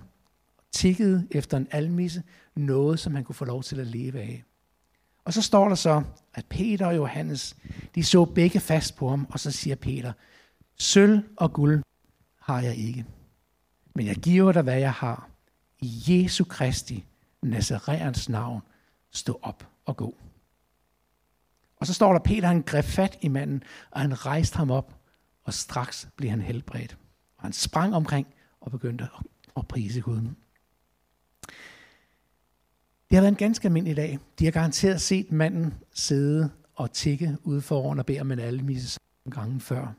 tikkede 0.72 1.28
efter 1.32 1.58
en 1.58 1.68
almisse, 1.72 2.24
noget 2.56 3.00
som 3.00 3.16
han 3.16 3.24
kunne 3.24 3.36
få 3.36 3.46
lov 3.46 3.64
til 3.64 3.80
at 3.80 3.88
leve 3.88 4.20
af. 4.20 4.44
Og 5.26 5.34
så 5.34 5.42
står 5.42 5.68
der 5.68 5.76
så, 5.76 6.04
at 6.34 6.46
Peter 6.46 6.86
og 6.86 6.96
Johannes, 6.96 7.56
de 7.96 8.04
så 8.04 8.26
begge 8.26 8.60
fast 8.60 8.96
på 8.96 9.10
ham, 9.10 9.28
og 9.30 9.40
så 9.40 9.52
siger 9.52 9.76
Peter, 9.76 10.14
sølv 10.78 11.24
og 11.38 11.54
guld 11.54 11.84
har 12.40 12.62
jeg 12.62 12.76
ikke, 12.76 13.06
men 13.96 14.08
jeg 14.08 14.16
giver 14.16 14.52
dig, 14.52 14.62
hvad 14.62 14.80
jeg 14.80 14.94
har. 14.94 15.30
I 15.80 16.04
Jesu 16.08 16.44
Kristi, 16.44 17.06
Nazareans 17.42 18.30
navn, 18.30 18.62
stå 19.12 19.40
op 19.42 19.68
og 19.86 19.98
gå. 19.98 20.16
Og 21.76 21.88
så 21.88 21.94
står 21.94 22.12
der, 22.12 22.20
Peter 22.20 22.48
han 22.48 22.62
greb 22.62 22.86
fat 22.86 23.18
i 23.22 23.28
manden, 23.28 23.64
og 23.92 24.02
han 24.02 24.26
rejste 24.26 24.58
ham 24.58 24.72
op, 24.72 24.96
og 25.44 25.54
straks 25.54 26.08
blev 26.16 26.30
han 26.30 26.42
helbredt. 26.42 26.98
Og 27.38 27.44
han 27.44 27.54
sprang 27.54 27.96
omkring 27.96 28.28
og 28.62 28.72
begyndte 28.72 29.08
at 29.58 29.68
prise 29.68 30.02
Gud. 30.02 30.30
Det 33.14 33.18
har 33.18 33.22
været 33.22 33.32
en 33.32 33.38
ganske 33.38 33.66
almindelig 33.66 33.98
dag. 33.98 34.20
De 34.40 34.46
har 34.46 34.52
garanteret 34.52 35.02
set 35.02 35.32
manden 35.32 35.74
sidde 35.94 36.50
og 36.76 36.92
tikke 36.92 37.38
ude 37.44 37.62
foran 37.62 38.00
og 38.00 38.06
bede 38.06 38.20
om 38.20 38.32
en 38.32 38.40
almisse 38.40 39.00
gange 39.32 39.60
før. 39.60 39.94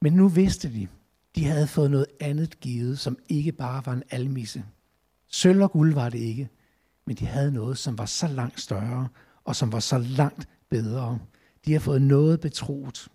Men 0.00 0.12
nu 0.12 0.28
vidste 0.28 0.72
de, 0.72 0.88
de 1.34 1.44
havde 1.44 1.66
fået 1.66 1.90
noget 1.90 2.06
andet 2.20 2.60
givet, 2.60 2.98
som 2.98 3.18
ikke 3.28 3.52
bare 3.52 3.82
var 3.86 3.92
en 3.92 4.02
almisse. 4.10 4.64
Sølv 5.30 5.62
og 5.62 5.70
guld 5.70 5.94
var 5.94 6.08
det 6.08 6.18
ikke, 6.18 6.48
men 7.06 7.16
de 7.16 7.26
havde 7.26 7.52
noget, 7.52 7.78
som 7.78 7.98
var 7.98 8.06
så 8.06 8.28
langt 8.28 8.60
større, 8.60 9.08
og 9.44 9.56
som 9.56 9.72
var 9.72 9.80
så 9.80 9.98
langt 9.98 10.48
bedre. 10.70 11.18
De 11.64 11.72
har 11.72 11.80
fået 11.80 12.02
noget 12.02 12.40
betroet. 12.40 13.08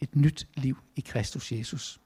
Et 0.00 0.16
nyt 0.16 0.48
liv 0.54 0.76
i 0.96 1.00
Kristus 1.00 1.52
Jesus. 1.52 2.00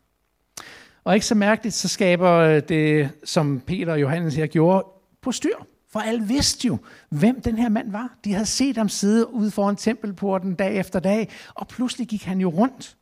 Og 1.05 1.15
ikke 1.15 1.27
så 1.27 1.35
mærkeligt, 1.35 1.75
så 1.75 1.89
skaber 1.89 2.61
det, 2.61 3.11
som 3.25 3.61
Peter 3.67 3.93
og 3.93 4.01
Johannes 4.01 4.35
her 4.35 4.47
gjorde, 4.47 4.87
på 5.23 5.33
styr. 5.33 5.57
For 5.93 6.01
alle 6.01 6.27
vidste 6.27 6.67
jo, 6.67 6.79
hvem 7.09 7.41
den 7.41 7.59
her 7.59 7.69
mand 7.69 7.91
var. 7.91 8.19
De 8.25 8.33
havde 8.33 8.47
set 8.47 8.77
ham 8.77 8.89
sidde 8.89 9.33
ude 9.33 9.51
foran 9.51 9.77
tempelporten 9.77 10.55
dag 10.55 10.77
efter 10.77 11.01
dag, 11.01 11.29
og 11.55 11.69
pludselig 11.69 12.09
gik 12.09 12.25
han 12.25 12.41
jo 12.41 12.49
rundt. 12.49 12.97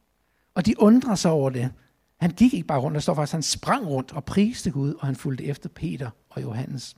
Og 0.54 0.66
de 0.66 0.74
undrede 0.78 1.16
sig 1.16 1.30
over 1.30 1.50
det. 1.50 1.70
Han 2.20 2.30
gik 2.30 2.54
ikke 2.54 2.66
bare 2.66 2.80
rundt, 2.80 2.94
der 2.94 3.00
står 3.00 3.14
faktisk, 3.14 3.32
han 3.32 3.42
sprang 3.42 3.86
rundt 3.86 4.12
og 4.12 4.24
priste 4.24 4.70
Gud, 4.70 4.94
og 4.94 5.06
han 5.06 5.16
fulgte 5.16 5.44
efter 5.44 5.68
Peter 5.68 6.10
og 6.30 6.42
Johannes. 6.42 6.96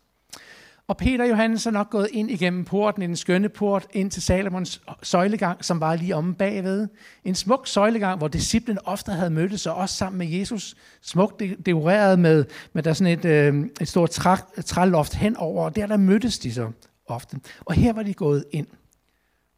Og 0.92 0.98
Peter 0.98 1.24
og 1.24 1.30
Johannes 1.30 1.66
er 1.66 1.70
nok 1.70 1.90
gået 1.90 2.08
ind 2.12 2.30
igennem 2.30 2.64
porten, 2.64 3.02
en 3.02 3.16
skønne 3.16 3.48
port, 3.48 3.86
ind 3.92 4.10
til 4.10 4.22
Salomons 4.22 4.82
søjlegang, 5.02 5.64
som 5.64 5.80
var 5.80 5.96
lige 5.96 6.16
omme 6.16 6.34
bagved. 6.34 6.88
En 7.24 7.34
smuk 7.34 7.66
søjlegang, 7.66 8.18
hvor 8.18 8.28
disciplen 8.28 8.78
ofte 8.84 9.12
havde 9.12 9.30
mødtes, 9.30 9.66
og 9.66 9.74
også 9.74 9.96
sammen 9.96 10.18
med 10.18 10.26
Jesus. 10.26 10.74
Smukt 11.02 11.42
dekoreret 11.66 12.18
med, 12.18 12.44
med 12.72 12.82
der 12.82 12.92
sådan 12.92 13.12
et, 13.12 13.24
øh, 13.24 13.64
et 13.80 13.88
stort 13.88 14.10
træ, 14.10 14.36
træloft 14.64 15.14
henover, 15.14 15.64
og 15.64 15.76
der 15.76 15.86
der 15.86 15.96
mødtes 15.96 16.38
de 16.38 16.52
så 16.52 16.70
ofte. 17.06 17.40
Og 17.60 17.74
her 17.74 17.92
var 17.92 18.02
de 18.02 18.14
gået 18.14 18.44
ind. 18.50 18.66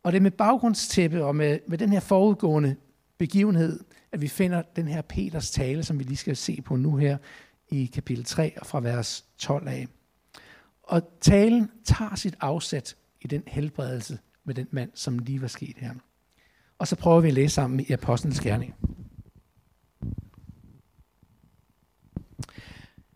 Og 0.02 0.12
det 0.12 0.18
er 0.18 0.22
med 0.22 0.30
baggrundstæppe 0.30 1.24
og 1.24 1.36
med, 1.36 1.58
med 1.68 1.78
den 1.78 1.92
her 1.92 2.00
forudgående 2.00 2.76
begivenhed, 3.18 3.80
at 4.12 4.20
vi 4.20 4.28
finder 4.28 4.62
den 4.76 4.88
her 4.88 5.02
Peters 5.02 5.50
tale, 5.50 5.84
som 5.84 5.98
vi 5.98 6.04
lige 6.04 6.16
skal 6.16 6.36
se 6.36 6.62
på 6.64 6.76
nu 6.76 6.96
her 6.96 7.16
i 7.68 7.90
kapitel 7.94 8.24
3 8.24 8.54
fra 8.62 8.80
vers 8.80 9.24
12 9.38 9.68
af. 9.68 9.88
Og 10.86 11.02
talen 11.20 11.70
tager 11.84 12.14
sit 12.14 12.34
afsæt 12.40 12.96
i 13.20 13.26
den 13.26 13.42
helbredelse 13.46 14.18
med 14.44 14.54
den 14.54 14.68
mand, 14.70 14.90
som 14.94 15.18
lige 15.18 15.40
var 15.40 15.48
sket 15.48 15.76
her. 15.78 15.94
Og 16.78 16.88
så 16.88 16.96
prøver 16.96 17.20
vi 17.20 17.28
at 17.28 17.34
læse 17.34 17.54
sammen 17.54 17.80
i 17.80 17.92
Apostlenes 17.92 18.40
Gerning. 18.40 18.74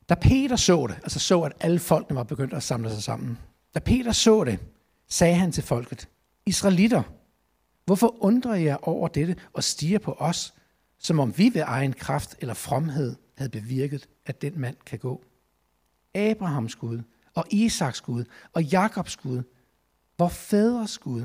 Da 0.09 0.15
Peter 0.15 0.57
så 0.57 0.87
det, 0.87 0.95
altså 0.95 1.19
så, 1.19 1.43
at 1.43 1.53
alle 1.61 1.79
folkene 1.79 2.17
var 2.17 2.23
begyndt 2.23 2.55
at 2.55 2.63
samle 2.63 2.91
sig 2.91 3.03
sammen. 3.03 3.39
Da 3.75 3.79
Peter 3.79 4.13
så 4.13 4.45
det, 4.45 4.59
sagde 5.09 5.35
han 5.35 5.53
til 5.53 5.63
folket, 5.63 6.09
Israelitter, 6.47 7.03
hvorfor 7.85 8.25
undrer 8.25 8.55
jeg 8.55 8.79
over 8.83 9.09
dette 9.09 9.37
og 9.53 9.65
stiger 9.65 9.99
på 9.99 10.13
os, 10.13 10.55
som 10.99 11.19
om 11.21 11.39
vi 11.39 11.51
ved 11.55 11.63
egen 11.67 11.93
kraft 11.93 12.37
eller 12.41 12.55
fromhed 12.55 13.17
havde 13.37 13.51
bevirket, 13.51 14.09
at 14.27 14.43
den 14.43 14.61
mand 14.61 14.77
kan 14.87 14.99
gå? 14.99 15.25
Abrahams 16.15 16.77
Gud, 16.77 17.01
og 17.39 17.45
Isaks 17.51 18.01
Gud, 18.01 18.25
og 18.53 18.63
Jakobs 18.65 19.17
Gud, 19.17 19.43
hvor 20.17 20.29
fædres 20.29 20.99
Gud, 20.99 21.23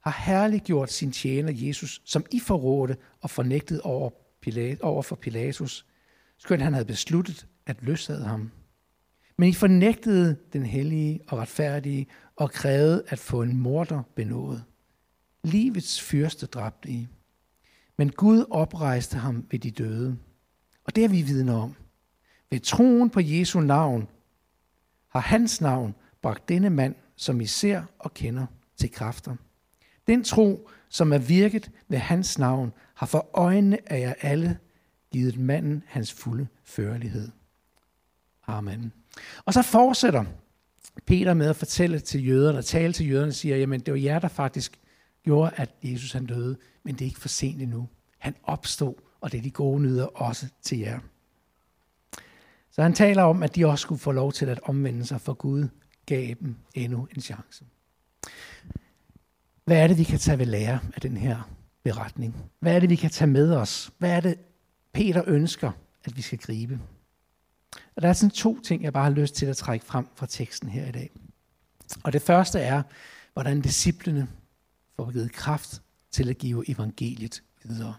har 0.00 0.22
herliggjort 0.26 0.92
sin 0.92 1.12
tjener 1.12 1.52
Jesus, 1.54 2.02
som 2.04 2.24
I 2.30 2.40
forrådte 2.40 2.96
og 3.20 3.30
fornægtede 3.30 3.80
over, 3.80 4.10
Pilat, 4.40 4.80
over 4.80 5.02
for 5.02 5.16
Pilatus, 5.16 5.86
skønt 6.38 6.62
han 6.62 6.72
havde 6.72 6.84
besluttet 6.84 7.46
at 7.66 7.76
løslade 7.82 8.24
ham. 8.24 8.50
Men 9.38 9.48
I 9.48 9.52
fornægtede 9.52 10.36
den 10.52 10.66
hellige 10.66 11.20
og 11.28 11.38
retfærdige 11.38 12.06
og 12.36 12.50
krævede 12.50 13.04
at 13.06 13.18
få 13.18 13.42
en 13.42 13.56
morder 13.56 14.02
benået. 14.14 14.64
Livets 15.44 16.00
fyrste 16.00 16.46
dræbte 16.46 16.88
I. 16.88 17.08
Men 17.98 18.10
Gud 18.10 18.44
oprejste 18.50 19.18
ham 19.18 19.46
ved 19.50 19.58
de 19.58 19.70
døde. 19.70 20.18
Og 20.84 20.96
det 20.96 21.04
er 21.04 21.08
vi 21.08 21.22
vidner 21.22 21.54
om. 21.54 21.74
Ved 22.50 22.60
troen 22.60 23.10
på 23.10 23.20
Jesu 23.20 23.60
navn 23.60 24.08
har 25.12 25.20
hans 25.20 25.60
navn 25.60 25.94
bragt 26.22 26.48
denne 26.48 26.70
mand, 26.70 26.94
som 27.16 27.40
I 27.40 27.46
ser 27.46 27.82
og 27.98 28.14
kender, 28.14 28.46
til 28.76 28.92
kræfter. 28.92 29.36
Den 30.06 30.24
tro, 30.24 30.68
som 30.88 31.12
er 31.12 31.18
virket 31.18 31.70
ved 31.88 31.98
hans 31.98 32.38
navn, 32.38 32.72
har 32.94 33.06
for 33.06 33.30
øjnene 33.32 33.92
af 33.92 34.00
jer 34.00 34.14
alle 34.20 34.58
givet 35.12 35.38
manden 35.38 35.82
hans 35.86 36.12
fulde 36.12 36.46
førlighed. 36.64 37.28
Amen. 38.46 38.92
Og 39.44 39.54
så 39.54 39.62
fortsætter 39.62 40.24
Peter 41.06 41.34
med 41.34 41.48
at 41.48 41.56
fortælle 41.56 42.00
til 42.00 42.26
jøderne, 42.26 42.58
og 42.58 42.64
tale 42.64 42.92
til 42.92 43.08
jøderne, 43.10 43.28
og 43.28 43.34
siger, 43.34 43.56
jamen 43.56 43.80
det 43.80 43.92
var 43.94 43.98
jer, 43.98 44.18
der 44.18 44.28
faktisk 44.28 44.80
gjorde, 45.22 45.50
at 45.56 45.74
Jesus 45.82 46.12
han 46.12 46.26
døde, 46.26 46.56
men 46.82 46.94
det 46.94 47.00
er 47.00 47.06
ikke 47.06 47.20
for 47.20 47.28
sent 47.28 47.62
endnu. 47.62 47.88
Han 48.18 48.34
opstod, 48.42 48.94
og 49.20 49.32
det 49.32 49.38
er 49.38 49.42
de 49.42 49.50
gode 49.50 49.82
nyder 49.82 50.04
også 50.04 50.46
til 50.62 50.78
jer. 50.78 51.00
Så 52.72 52.82
han 52.82 52.94
taler 52.94 53.22
om, 53.22 53.42
at 53.42 53.56
de 53.56 53.66
også 53.66 53.82
skulle 53.82 53.98
få 53.98 54.12
lov 54.12 54.32
til 54.32 54.46
at 54.46 54.60
omvende 54.62 55.06
sig, 55.06 55.20
for 55.20 55.34
Gud 55.34 55.68
gav 56.06 56.34
dem 56.40 56.56
endnu 56.74 57.08
en 57.16 57.22
chance. 57.22 57.64
Hvad 59.64 59.82
er 59.82 59.86
det, 59.86 59.98
vi 59.98 60.04
kan 60.04 60.18
tage 60.18 60.38
ved 60.38 60.46
lære 60.46 60.80
af 60.94 61.00
den 61.00 61.16
her 61.16 61.50
beretning? 61.82 62.36
Hvad 62.60 62.76
er 62.76 62.80
det, 62.80 62.90
vi 62.90 62.96
kan 62.96 63.10
tage 63.10 63.30
med 63.30 63.54
os? 63.54 63.90
Hvad 63.98 64.10
er 64.10 64.20
det, 64.20 64.38
Peter 64.92 65.22
ønsker, 65.26 65.72
at 66.04 66.16
vi 66.16 66.22
skal 66.22 66.38
gribe? 66.38 66.80
Og 67.96 68.02
der 68.02 68.08
er 68.08 68.12
sådan 68.12 68.30
to 68.30 68.60
ting, 68.60 68.82
jeg 68.82 68.92
bare 68.92 69.04
har 69.04 69.10
lyst 69.10 69.34
til 69.34 69.46
at 69.46 69.56
trække 69.56 69.86
frem 69.86 70.06
fra 70.14 70.26
teksten 70.26 70.68
her 70.68 70.86
i 70.86 70.92
dag. 70.92 71.10
Og 72.04 72.12
det 72.12 72.22
første 72.22 72.60
er, 72.60 72.82
hvordan 73.32 73.60
disciplene 73.60 74.28
får 74.96 75.12
givet 75.12 75.32
kraft 75.32 75.82
til 76.10 76.28
at 76.28 76.38
give 76.38 76.70
evangeliet 76.70 77.42
videre. 77.64 77.94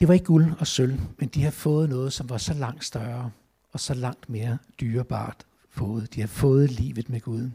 Det 0.00 0.08
var 0.08 0.14
ikke 0.14 0.26
guld 0.26 0.52
og 0.58 0.66
sølv, 0.66 1.00
men 1.18 1.28
de 1.28 1.42
har 1.42 1.50
fået 1.50 1.88
noget, 1.88 2.12
som 2.12 2.30
var 2.30 2.38
så 2.38 2.54
langt 2.54 2.84
større 2.84 3.30
og 3.72 3.80
så 3.80 3.94
langt 3.94 4.28
mere 4.28 4.58
dyrebart 4.80 5.46
fået. 5.70 6.14
De 6.14 6.20
har 6.20 6.28
fået 6.28 6.70
livet 6.70 7.08
med 7.08 7.20
Gud. 7.20 7.50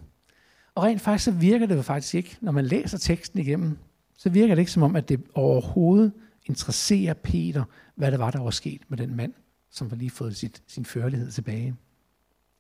Og 0.76 0.84
rent 0.84 1.02
faktisk 1.02 1.26
så 1.26 1.32
virker 1.32 1.66
det 1.66 1.76
jo 1.76 1.82
faktisk 1.82 2.16
ikke, 2.16 2.38
når 2.42 2.52
man 2.52 2.66
læser 2.66 2.98
teksten 2.98 3.40
igennem, 3.40 3.78
så 4.18 4.30
virker 4.30 4.56
det 4.56 4.60
ikke 4.62 4.72
som 4.72 4.84
om, 4.84 4.96
at 4.96 5.10
det 5.10 5.24
overhovedet 5.34 6.12
interesserer 6.46 7.14
Peter, 7.14 7.64
hvad 7.96 8.12
der 8.12 8.18
var, 8.18 8.32
der 8.32 8.40
var 8.42 8.52
sket 8.52 8.82
med 8.88 8.98
den 8.98 9.16
mand, 9.16 9.34
som 9.70 9.92
var 9.92 9.98
lige 9.98 10.10
fået 10.10 10.36
sit, 10.36 10.62
sin 10.68 10.86
førlighed 10.86 11.32
tilbage. 11.32 11.76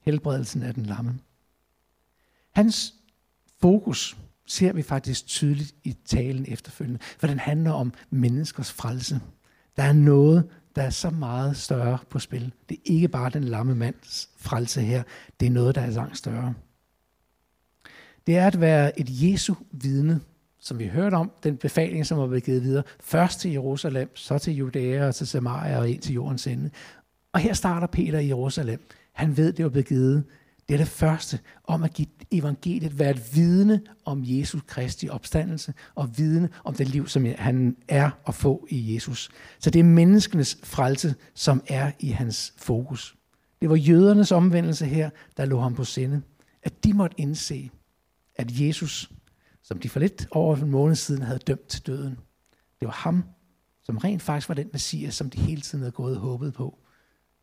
Helbredelsen 0.02 0.64
af 0.64 0.74
den 0.74 0.86
lamme. 0.86 1.20
Hans 2.52 2.94
fokus 3.62 4.18
ser 4.46 4.74
vi 4.74 4.82
faktisk 4.82 5.28
tydeligt 5.28 5.76
i 5.84 5.96
talen 6.06 6.46
efterfølgende, 6.48 7.00
for 7.20 7.28
den 7.28 7.40
handler 7.40 7.72
om 7.72 7.94
menneskers 8.10 8.72
frelse. 8.72 9.22
Der 9.78 9.84
er 9.84 9.94
noget, 9.94 10.50
der 10.76 10.82
er 10.82 10.90
så 10.90 11.10
meget 11.10 11.58
større 11.58 11.98
på 12.10 12.20
spil. 12.20 12.52
Det 12.70 12.78
er 12.78 12.82
ikke 12.94 13.08
bare 13.08 13.30
den 13.30 13.44
lamme 13.44 13.76
mands 13.76 14.30
frelse 14.38 14.82
her, 14.82 15.04
det 15.40 15.46
er 15.46 15.52
noget, 15.52 15.76
der 15.76 15.82
er 15.82 15.90
langt 15.90 16.18
større. 16.18 16.54
Det 18.28 18.38
er 18.38 18.48
at 18.48 18.62
være 18.62 19.00
et 19.00 19.08
Jesu 19.10 19.56
vidne, 19.72 20.20
som 20.60 20.80
vi 20.80 20.88
hørte 20.88 21.16
om, 21.16 21.32
den 21.44 21.58
befaling, 21.58 22.06
som 22.06 22.18
var 22.18 22.28
blevet 22.28 22.44
givet 22.44 22.64
videre, 22.64 22.84
først 23.00 23.40
til 23.40 23.52
Jerusalem, 23.52 24.16
så 24.16 24.38
til 24.38 24.56
Judæa 24.56 25.08
og 25.08 25.16
til 25.16 25.28
Samaria 25.28 25.80
og 25.80 25.90
ind 25.90 26.02
til 26.02 26.14
jordens 26.14 26.48
ende. 26.48 26.70
Og 27.34 27.40
her 27.40 27.54
starter 27.54 27.88
Peter 27.88 28.20
i 28.20 28.28
Jerusalem. 28.28 28.88
Han 29.14 29.38
ved, 29.38 29.54
det 29.54 29.66
var 29.66 29.70
blevet 29.70 29.88
givet. 29.88 30.24
Det 30.68 30.74
er 30.74 30.78
det 30.78 30.88
første 30.88 31.40
om 31.64 31.84
at 31.84 31.94
give 31.94 32.08
evangeliet, 32.32 33.00
være 33.00 33.12
et 33.12 33.36
vidne 33.36 33.82
om 34.06 34.22
Jesus 34.24 34.62
Kristi 34.68 35.10
opstandelse, 35.10 35.74
og 35.96 36.18
vidne 36.18 36.50
om 36.64 36.74
det 36.74 36.88
liv, 36.88 37.08
som 37.08 37.26
han 37.38 37.78
er 37.88 38.10
at 38.28 38.36
få 38.36 38.68
i 38.70 38.96
Jesus. 38.96 39.30
Så 39.60 39.70
det 39.70 39.80
er 39.80 39.84
menneskenes 39.84 40.58
frelse, 40.64 41.16
som 41.34 41.64
er 41.68 41.92
i 42.00 42.10
hans 42.10 42.54
fokus. 42.58 43.16
Det 43.62 43.70
var 43.70 43.76
jødernes 43.76 44.32
omvendelse 44.32 44.86
her, 44.86 45.10
der 45.38 45.46
lå 45.46 45.60
ham 45.60 45.76
på 45.76 45.84
sinde. 45.84 46.22
At 46.64 46.84
de 46.84 46.94
måtte 46.94 47.20
indse, 47.20 47.70
at 48.36 48.60
Jesus 48.60 49.12
som 49.66 49.80
de 49.80 49.90
for 49.90 50.00
lidt 50.00 50.28
over 50.32 50.56
en 50.56 50.72
måned 50.72 50.96
siden 50.96 51.22
havde 51.22 51.40
dømt 51.40 51.68
til 51.68 51.88
døden. 51.88 52.18
Det 52.80 52.86
var 52.86 52.92
ham, 52.92 53.24
som 53.84 53.98
rent 53.98 54.22
faktisk 54.22 54.50
var 54.50 54.56
den 54.56 54.70
messias, 54.74 55.16
som 55.16 55.30
de 55.30 55.42
hele 55.42 55.62
tiden 55.62 55.80
havde 55.82 55.92
gået 55.92 56.16
og 56.16 56.22
håbet 56.22 56.54
på, 56.54 56.80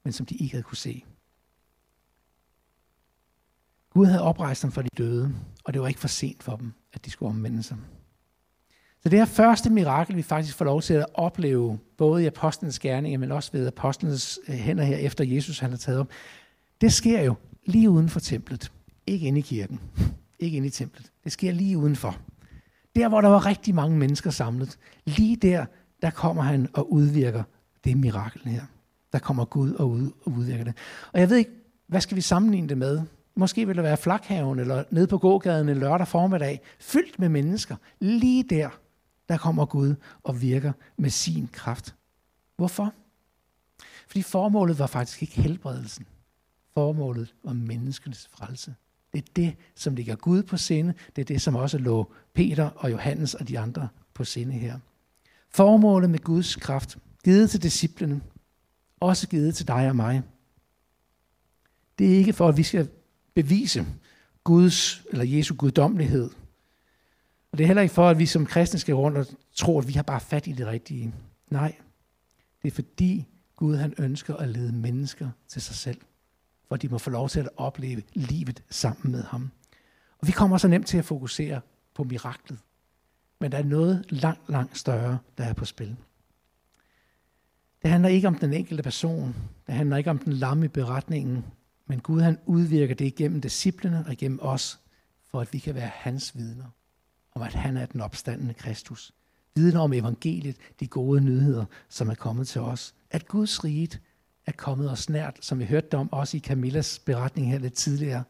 men 0.05 0.13
som 0.13 0.27
de 0.27 0.35
ikke 0.35 0.53
havde 0.53 0.63
kunne 0.63 0.77
se. 0.77 1.05
Gud 3.95 4.07
havde 4.07 4.23
oprejst 4.23 4.63
dem 4.63 4.73
for 4.73 4.83
de 4.83 4.89
døde, 4.99 5.35
og 5.65 5.73
det 5.75 5.83
var 5.83 5.89
ikke 5.89 6.01
for 6.01 6.09
sent 6.09 6.43
for 6.43 6.57
dem, 6.57 6.73
at 6.93 7.05
de 7.05 7.11
skulle 7.11 7.31
omvende 7.31 7.63
sig. 7.63 7.77
Så 9.03 9.09
det 9.09 9.19
her 9.19 9.27
første 9.27 9.71
mirakel, 9.71 10.17
vi 10.17 10.23
faktisk 10.23 10.57
får 10.57 10.65
lov 10.65 10.83
til 10.83 10.95
at 10.95 11.07
opleve, 11.15 11.79
både 11.99 12.23
i 12.23 12.27
apostlenes 12.27 12.79
gerninger, 12.79 13.19
men 13.19 13.33
også 13.33 13.53
ved 13.53 13.67
apostlenes 13.67 14.39
øh, 14.49 14.55
hænder 14.55 14.85
her, 14.85 14.97
efter 14.97 15.25
Jesus 15.25 15.59
han 15.59 15.71
har 15.71 15.77
taget 15.77 16.01
op, 16.01 16.09
det 16.81 16.93
sker 16.93 17.23
jo 17.23 17.35
lige 17.67 17.91
uden 17.91 18.09
for 18.09 18.21
templet, 18.21 18.73
ikke 19.07 19.27
inde 19.27 19.39
i 19.39 19.43
kirken 19.43 19.81
ikke 20.43 20.57
inde 20.57 20.67
i 20.67 20.71
templet. 20.71 21.13
Det 21.25 21.33
sker 21.33 21.53
lige 21.53 21.79
udenfor. 21.79 22.17
Der, 22.97 23.09
hvor 23.09 23.21
der 23.21 23.29
var 23.29 23.47
rigtig 23.47 23.75
mange 23.75 23.99
mennesker 23.99 24.31
samlet, 24.31 24.79
lige 25.05 25.37
der, 25.37 25.67
der 26.03 26.11
kommer 26.11 26.43
han 26.43 26.69
og 26.75 26.93
udvirker 26.93 27.43
det 27.85 27.97
mirakel 27.97 28.43
her. 28.45 28.63
Der 29.13 29.19
kommer 29.19 29.45
Gud 29.45 29.73
og, 29.73 29.91
ud, 29.91 30.11
og 30.25 30.33
udvirker 30.33 30.65
det. 30.65 30.75
Og 31.13 31.21
jeg 31.21 31.31
ved 31.31 31.37
ikke, 31.37 31.51
hvad 31.87 32.01
skal 32.01 32.17
vi 32.17 32.21
sammenligne 32.21 32.69
det 32.69 32.79
med? 32.79 33.03
Måske 33.35 33.67
vil 33.67 33.77
der 33.77 33.83
være 33.83 33.97
flakhaven 33.97 34.59
eller 34.59 34.85
nede 34.91 35.07
på 35.07 35.19
gågaden 35.19 35.69
en 35.69 35.77
lørdag 35.77 36.09
formiddag, 36.09 36.61
fyldt 36.81 37.19
med 37.19 37.29
mennesker. 37.29 37.77
Lige 38.01 38.43
der, 38.43 38.71
der 39.29 39.37
kommer 39.37 39.67
Gud 39.67 39.95
og 40.23 40.43
virker 40.43 40.73
med 40.97 41.11
sin 41.11 41.49
kraft. 41.53 41.95
Hvorfor? 42.57 42.95
Fordi 44.07 44.23
formålet 44.23 44.79
var 44.79 44.87
faktisk 44.87 45.23
ikke 45.23 45.41
helbredelsen. 45.41 46.07
Formålet 46.75 47.35
var 47.45 47.53
menneskenes 47.53 48.29
frelse. 48.33 48.75
Det 49.13 49.19
er 49.19 49.33
det, 49.37 49.57
som 49.75 49.95
ligger 49.95 50.17
Gud 50.17 50.43
på 50.43 50.57
sinde. 50.57 50.95
Det 51.17 51.23
er 51.23 51.27
det, 51.27 51.43
som 51.43 51.57
også 51.57 51.79
lå 51.79 52.13
Peter 52.35 52.71
og 52.77 52.91
Johannes 52.91 53.35
og 53.35 53.49
de 53.49 53.59
andre 53.59 53.89
på 54.15 54.25
sinde 54.25 54.53
her. 54.53 54.79
Formålet 55.51 56.11
med 56.11 56.19
Guds 56.19 56.57
kraft, 56.57 56.99
givet 57.25 57.51
til 57.51 57.63
disciplene, 57.63 58.21
også 59.01 59.29
givet 59.29 59.55
til 59.55 59.69
dig 59.69 59.89
og 59.89 59.97
mig. 59.97 60.23
Det 61.99 62.13
er 62.13 62.17
ikke 62.17 62.33
for, 62.33 62.49
at 62.49 62.57
vi 62.57 62.63
skal 62.63 62.89
bevise 63.35 63.87
Guds 64.45 65.03
eller 65.11 65.25
Jesu 65.25 65.55
guddommelighed. 65.55 66.31
Og 67.53 67.59
det 67.59 67.65
er 67.65 67.67
heller 67.67 67.83
ikke 67.83 67.95
for, 67.95 68.09
at 68.09 68.19
vi 68.19 68.27
som 68.27 68.47
kristne 68.47 68.81
skal 68.81 68.95
rundt 68.95 69.19
og 69.19 69.27
tro, 69.55 69.79
at 69.79 69.89
vi 69.89 69.93
har 69.93 70.03
bare 70.03 70.21
fat 70.21 70.47
i 70.47 70.53
det 70.53 70.67
rigtige. 70.67 71.15
Nej, 71.51 71.77
det 72.63 72.71
er 72.71 72.75
fordi 72.75 73.29
Gud 73.57 73.77
han 73.77 73.95
ønsker 73.99 74.37
at 74.37 74.49
lede 74.49 74.73
mennesker 74.73 75.31
til 75.49 75.63
sig 75.63 75.75
selv 75.75 76.01
For 76.69 76.77
de 76.77 76.89
må 76.89 76.99
få 76.99 77.11
lov 77.11 77.29
til 77.29 77.41
at 77.41 77.49
opleve 77.57 78.03
livet 78.15 78.63
sammen 78.71 79.13
med 79.13 79.23
ham. 79.23 79.51
Og 80.19 80.27
vi 80.27 80.33
kommer 80.33 80.59
så 80.59 80.69
nemt 80.69 80.87
til 80.87 80.99
at 80.99 81.05
fokusere 81.05 81.61
på 81.95 82.05
miraklet. 82.05 82.59
Men 83.41 83.53
der 83.53 83.59
er 83.59 83.65
noget 83.65 84.05
langt, 84.09 84.49
langt 84.49 84.79
større, 84.79 85.19
der 85.39 85.45
er 85.45 85.53
på 85.53 85.65
spil. 85.65 85.97
Det 87.83 87.91
handler 87.91 88.09
ikke 88.09 88.29
om 88.29 88.35
den 88.35 88.53
enkelte 88.53 88.83
person. 88.83 89.35
Det 89.67 89.75
handler 89.75 89.97
ikke 89.97 90.11
om 90.11 90.19
den 90.19 90.33
lamme 90.33 90.69
beretningen. 90.69 91.45
Men 91.93 92.01
Gud 92.01 92.21
han 92.21 92.39
udvirker 92.47 92.95
det 92.95 93.05
igennem 93.05 93.41
disciplene 93.41 94.05
og 94.07 94.13
igennem 94.13 94.39
os, 94.43 94.81
for 95.25 95.41
at 95.41 95.53
vi 95.53 95.59
kan 95.59 95.75
være 95.75 95.91
hans 95.95 96.37
vidner 96.37 96.65
om, 97.33 97.43
at 97.43 97.55
han 97.55 97.77
er 97.77 97.87
den 97.87 98.01
opstandende 98.01 98.55
Kristus. 98.55 99.13
Vidner 99.55 99.81
om 99.81 99.93
evangeliet, 99.93 100.57
de 100.81 100.87
gode 100.87 101.21
nyheder, 101.21 101.65
som 101.89 102.09
er 102.09 102.15
kommet 102.15 102.49
til 102.49 102.61
os. 102.61 102.95
At 103.11 103.29
Guds 103.29 103.65
rige 103.65 104.01
er 104.47 104.53
kommet 104.53 104.91
os 104.91 105.09
nært, 105.09 105.39
som 105.41 105.59
vi 105.59 105.65
hørte 105.65 105.95
om 105.95 106.13
også 106.13 106.37
i 106.37 106.41
Camillas 106.41 106.99
beretning 106.99 107.51
her 107.51 107.59
lidt 107.59 107.75
tidligere. 107.75 108.25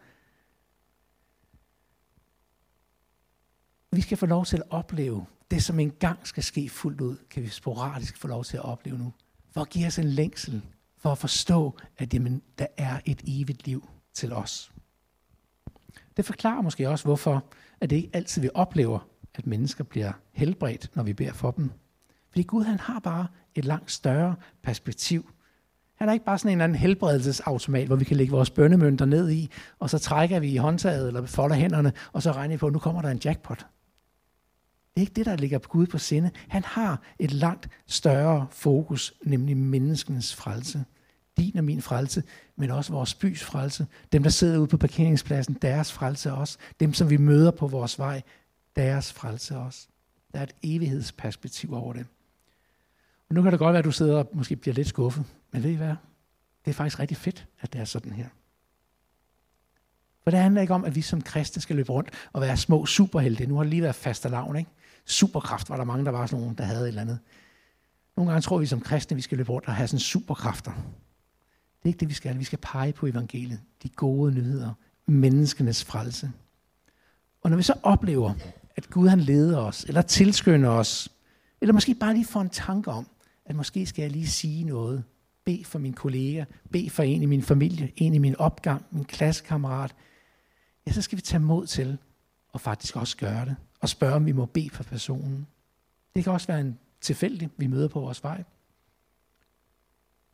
Vi 3.90 4.00
skal 4.00 4.18
få 4.18 4.26
lov 4.26 4.44
til 4.44 4.56
at 4.56 4.70
opleve 4.70 5.26
det, 5.50 5.62
som 5.62 5.80
engang 5.80 6.26
skal 6.26 6.42
ske 6.42 6.68
fuldt 6.68 7.00
ud, 7.00 7.16
kan 7.30 7.42
vi 7.42 7.48
sporadisk 7.48 8.16
få 8.16 8.28
lov 8.28 8.44
til 8.44 8.56
at 8.56 8.64
opleve 8.64 8.98
nu. 8.98 9.12
For 9.50 9.60
at 9.60 9.68
give 9.68 9.86
os 9.86 9.98
en 9.98 10.08
længsel, 10.08 10.62
for 11.02 11.12
at 11.12 11.18
forstå, 11.18 11.78
at 11.98 12.14
jamen, 12.14 12.42
der 12.58 12.66
er 12.76 13.00
et 13.04 13.22
evigt 13.26 13.66
liv 13.66 13.88
til 14.14 14.32
os. 14.32 14.72
Det 16.16 16.24
forklarer 16.24 16.62
måske 16.62 16.88
også, 16.88 17.04
hvorfor 17.04 17.44
at 17.80 17.90
det 17.90 17.96
ikke 17.96 18.10
altid 18.12 18.42
vi 18.42 18.50
oplever, 18.54 19.08
at 19.34 19.46
mennesker 19.46 19.84
bliver 19.84 20.12
helbredt, 20.32 20.90
når 20.94 21.02
vi 21.02 21.12
beder 21.12 21.32
for 21.32 21.50
dem. 21.50 21.70
Fordi 22.30 22.42
Gud 22.42 22.64
han 22.64 22.78
har 22.78 22.98
bare 22.98 23.26
et 23.54 23.64
langt 23.64 23.90
større 23.90 24.34
perspektiv. 24.62 25.30
Han 25.94 26.08
er 26.08 26.12
ikke 26.12 26.24
bare 26.24 26.38
sådan 26.38 26.48
en 26.48 26.52
eller 26.52 26.64
anden 26.64 26.78
helbredelsesautomat, 26.78 27.86
hvor 27.86 27.96
vi 27.96 28.04
kan 28.04 28.16
lægge 28.16 28.32
vores 28.32 28.50
bønnemønter 28.50 29.04
ned 29.04 29.30
i, 29.30 29.50
og 29.78 29.90
så 29.90 29.98
trækker 29.98 30.40
vi 30.40 30.48
i 30.48 30.56
håndtaget 30.56 31.08
eller 31.08 31.26
folder 31.26 31.56
hænderne, 31.56 31.92
og 32.12 32.22
så 32.22 32.32
regner 32.32 32.54
vi 32.54 32.58
på, 32.58 32.66
at 32.66 32.72
nu 32.72 32.78
kommer 32.78 33.02
der 33.02 33.10
en 33.10 33.20
jackpot. 33.24 33.66
Det 34.94 35.00
er 35.00 35.00
ikke 35.00 35.14
det, 35.14 35.26
der 35.26 35.36
ligger 35.36 35.58
på 35.58 35.68
Gud 35.68 35.86
på 35.86 35.98
sinde. 35.98 36.30
Han 36.48 36.64
har 36.64 37.02
et 37.18 37.32
langt 37.32 37.68
større 37.86 38.46
fokus, 38.50 39.14
nemlig 39.22 39.56
menneskens 39.56 40.34
frelse. 40.34 40.84
Din 41.38 41.56
og 41.56 41.64
min 41.64 41.82
frelse, 41.82 42.22
men 42.56 42.70
også 42.70 42.92
vores 42.92 43.14
bys 43.14 43.42
frelse. 43.44 43.86
Dem, 44.12 44.22
der 44.22 44.30
sidder 44.30 44.58
ude 44.58 44.66
på 44.66 44.76
parkeringspladsen, 44.76 45.54
deres 45.62 45.92
frelse 45.92 46.32
også. 46.32 46.58
Dem, 46.80 46.94
som 46.94 47.10
vi 47.10 47.16
møder 47.16 47.50
på 47.50 47.66
vores 47.66 47.98
vej, 47.98 48.22
deres 48.76 49.12
frelse 49.12 49.56
også. 49.56 49.88
Der 50.32 50.38
er 50.38 50.42
et 50.42 50.54
evighedsperspektiv 50.62 51.74
over 51.74 51.92
det. 51.92 52.06
Og 53.28 53.34
nu 53.34 53.42
kan 53.42 53.52
det 53.52 53.58
godt 53.58 53.72
være, 53.72 53.78
at 53.78 53.84
du 53.84 53.92
sidder 53.92 54.18
og 54.18 54.30
måske 54.32 54.56
bliver 54.56 54.74
lidt 54.74 54.88
skuffet. 54.88 55.24
Men 55.52 55.62
ved 55.62 55.70
I 55.70 55.74
hvad? 55.74 55.94
Det 56.64 56.70
er 56.70 56.74
faktisk 56.74 57.00
rigtig 57.00 57.16
fedt, 57.16 57.46
at 57.60 57.72
det 57.72 57.80
er 57.80 57.84
sådan 57.84 58.12
her. 58.12 58.28
For 60.24 60.30
det 60.30 60.40
handler 60.40 60.60
ikke 60.60 60.74
om, 60.74 60.84
at 60.84 60.94
vi 60.94 61.02
som 61.02 61.22
kristne 61.22 61.62
skal 61.62 61.76
løbe 61.76 61.92
rundt 61.92 62.10
og 62.32 62.40
være 62.40 62.56
små 62.56 62.86
superhelte. 62.86 63.46
Nu 63.46 63.56
har 63.56 63.62
det 63.62 63.70
lige 63.70 63.82
været 63.82 63.94
fast 63.94 64.30
lavn, 64.30 64.56
ikke? 64.56 64.70
Superkraft 65.04 65.70
var 65.70 65.76
der 65.76 65.84
mange, 65.84 66.04
der 66.04 66.10
var 66.10 66.26
sådan 66.26 66.40
nogen, 66.40 66.58
der 66.58 66.64
havde 66.64 66.82
et 66.82 66.88
eller 66.88 67.02
andet. 67.02 67.18
Nogle 68.16 68.30
gange 68.30 68.42
tror 68.42 68.58
vi 68.58 68.66
som 68.66 68.80
kristne, 68.80 69.14
vi 69.14 69.22
skal 69.22 69.38
løbe 69.38 69.52
rundt 69.52 69.68
og 69.68 69.74
have 69.74 69.88
sådan 69.88 70.00
superkræfter. 70.00 70.72
Det 70.72 71.84
er 71.84 71.88
ikke 71.88 72.00
det, 72.00 72.08
vi 72.08 72.14
skal. 72.14 72.38
Vi 72.38 72.44
skal 72.44 72.58
pege 72.62 72.92
på 72.92 73.06
evangeliet. 73.06 73.60
De 73.82 73.88
gode 73.88 74.34
nyheder. 74.34 74.72
Menneskenes 75.06 75.84
frelse. 75.84 76.32
Og 77.42 77.50
når 77.50 77.56
vi 77.56 77.62
så 77.62 77.74
oplever, 77.82 78.34
at 78.76 78.90
Gud 78.90 79.08
han 79.08 79.20
leder 79.20 79.58
os, 79.58 79.84
eller 79.84 80.02
tilskynder 80.02 80.70
os, 80.70 81.08
eller 81.60 81.72
måske 81.72 81.94
bare 81.94 82.14
lige 82.14 82.24
får 82.24 82.40
en 82.40 82.50
tanke 82.50 82.90
om, 82.90 83.06
at 83.46 83.56
måske 83.56 83.86
skal 83.86 84.02
jeg 84.02 84.10
lige 84.10 84.26
sige 84.26 84.64
noget. 84.64 85.04
Be 85.44 85.64
for 85.64 85.78
min 85.78 85.92
kollega, 85.92 86.44
be 86.72 86.90
for 86.90 87.02
en 87.02 87.22
i 87.22 87.26
min 87.26 87.42
familie, 87.42 87.92
en 87.96 88.14
i 88.14 88.18
min 88.18 88.36
opgang, 88.36 88.86
min 88.90 89.04
klassekammerat. 89.04 89.94
Ja, 90.86 90.92
så 90.92 91.02
skal 91.02 91.16
vi 91.16 91.22
tage 91.22 91.40
mod 91.40 91.66
til 91.66 91.98
og 92.48 92.60
faktisk 92.60 92.96
også 92.96 93.16
gøre 93.16 93.44
det. 93.44 93.56
Og 93.82 93.88
spørge, 93.88 94.14
om 94.14 94.26
vi 94.26 94.32
må 94.32 94.46
bede 94.46 94.70
for 94.70 94.82
personen. 94.82 95.46
Det 96.14 96.24
kan 96.24 96.32
også 96.32 96.46
være 96.46 96.60
en 96.60 96.78
tilfældig, 97.00 97.50
vi 97.56 97.66
møder 97.66 97.88
på 97.88 98.00
vores 98.00 98.22
vej. 98.22 98.44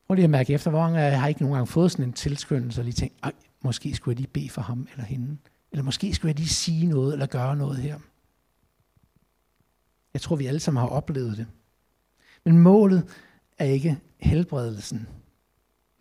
Prøv 0.07 0.15
lige 0.15 0.25
at 0.25 0.31
mærke 0.31 0.53
efter, 0.53 0.71
hvor 0.71 0.81
mange 0.81 0.99
jeg 1.01 1.21
har 1.21 1.29
ikke 1.29 1.41
nogen 1.41 1.55
gange 1.55 1.67
fået 1.67 1.93
sådan 1.93 2.05
en 2.05 2.13
tilskyndelse, 2.13 2.81
og 2.81 2.85
lige 2.85 2.95
tænkt, 2.95 3.15
Ej, 3.23 3.33
måske 3.61 3.95
skulle 3.95 4.13
jeg 4.13 4.21
lige 4.21 4.33
bede 4.33 4.51
for 4.51 4.63
ham 4.63 4.89
eller 4.93 5.05
hende. 5.05 5.37
Eller 5.73 5.83
måske 5.83 6.15
skulle 6.15 6.31
jeg 6.31 6.39
lige 6.39 6.49
sige 6.49 6.87
noget 6.87 7.13
eller 7.13 7.27
gøre 7.27 7.57
noget 7.57 7.77
her. 7.77 7.99
Jeg 10.15 10.21
tror, 10.21 10.37
vi 10.37 10.47
alle 10.47 10.61
sammen 10.61 10.81
har 10.81 10.89
oplevet 10.89 11.37
det. 11.37 11.47
Men 12.45 12.59
målet 12.59 13.09
er 13.59 13.65
ikke 13.65 13.99
helbredelsen, 14.19 15.09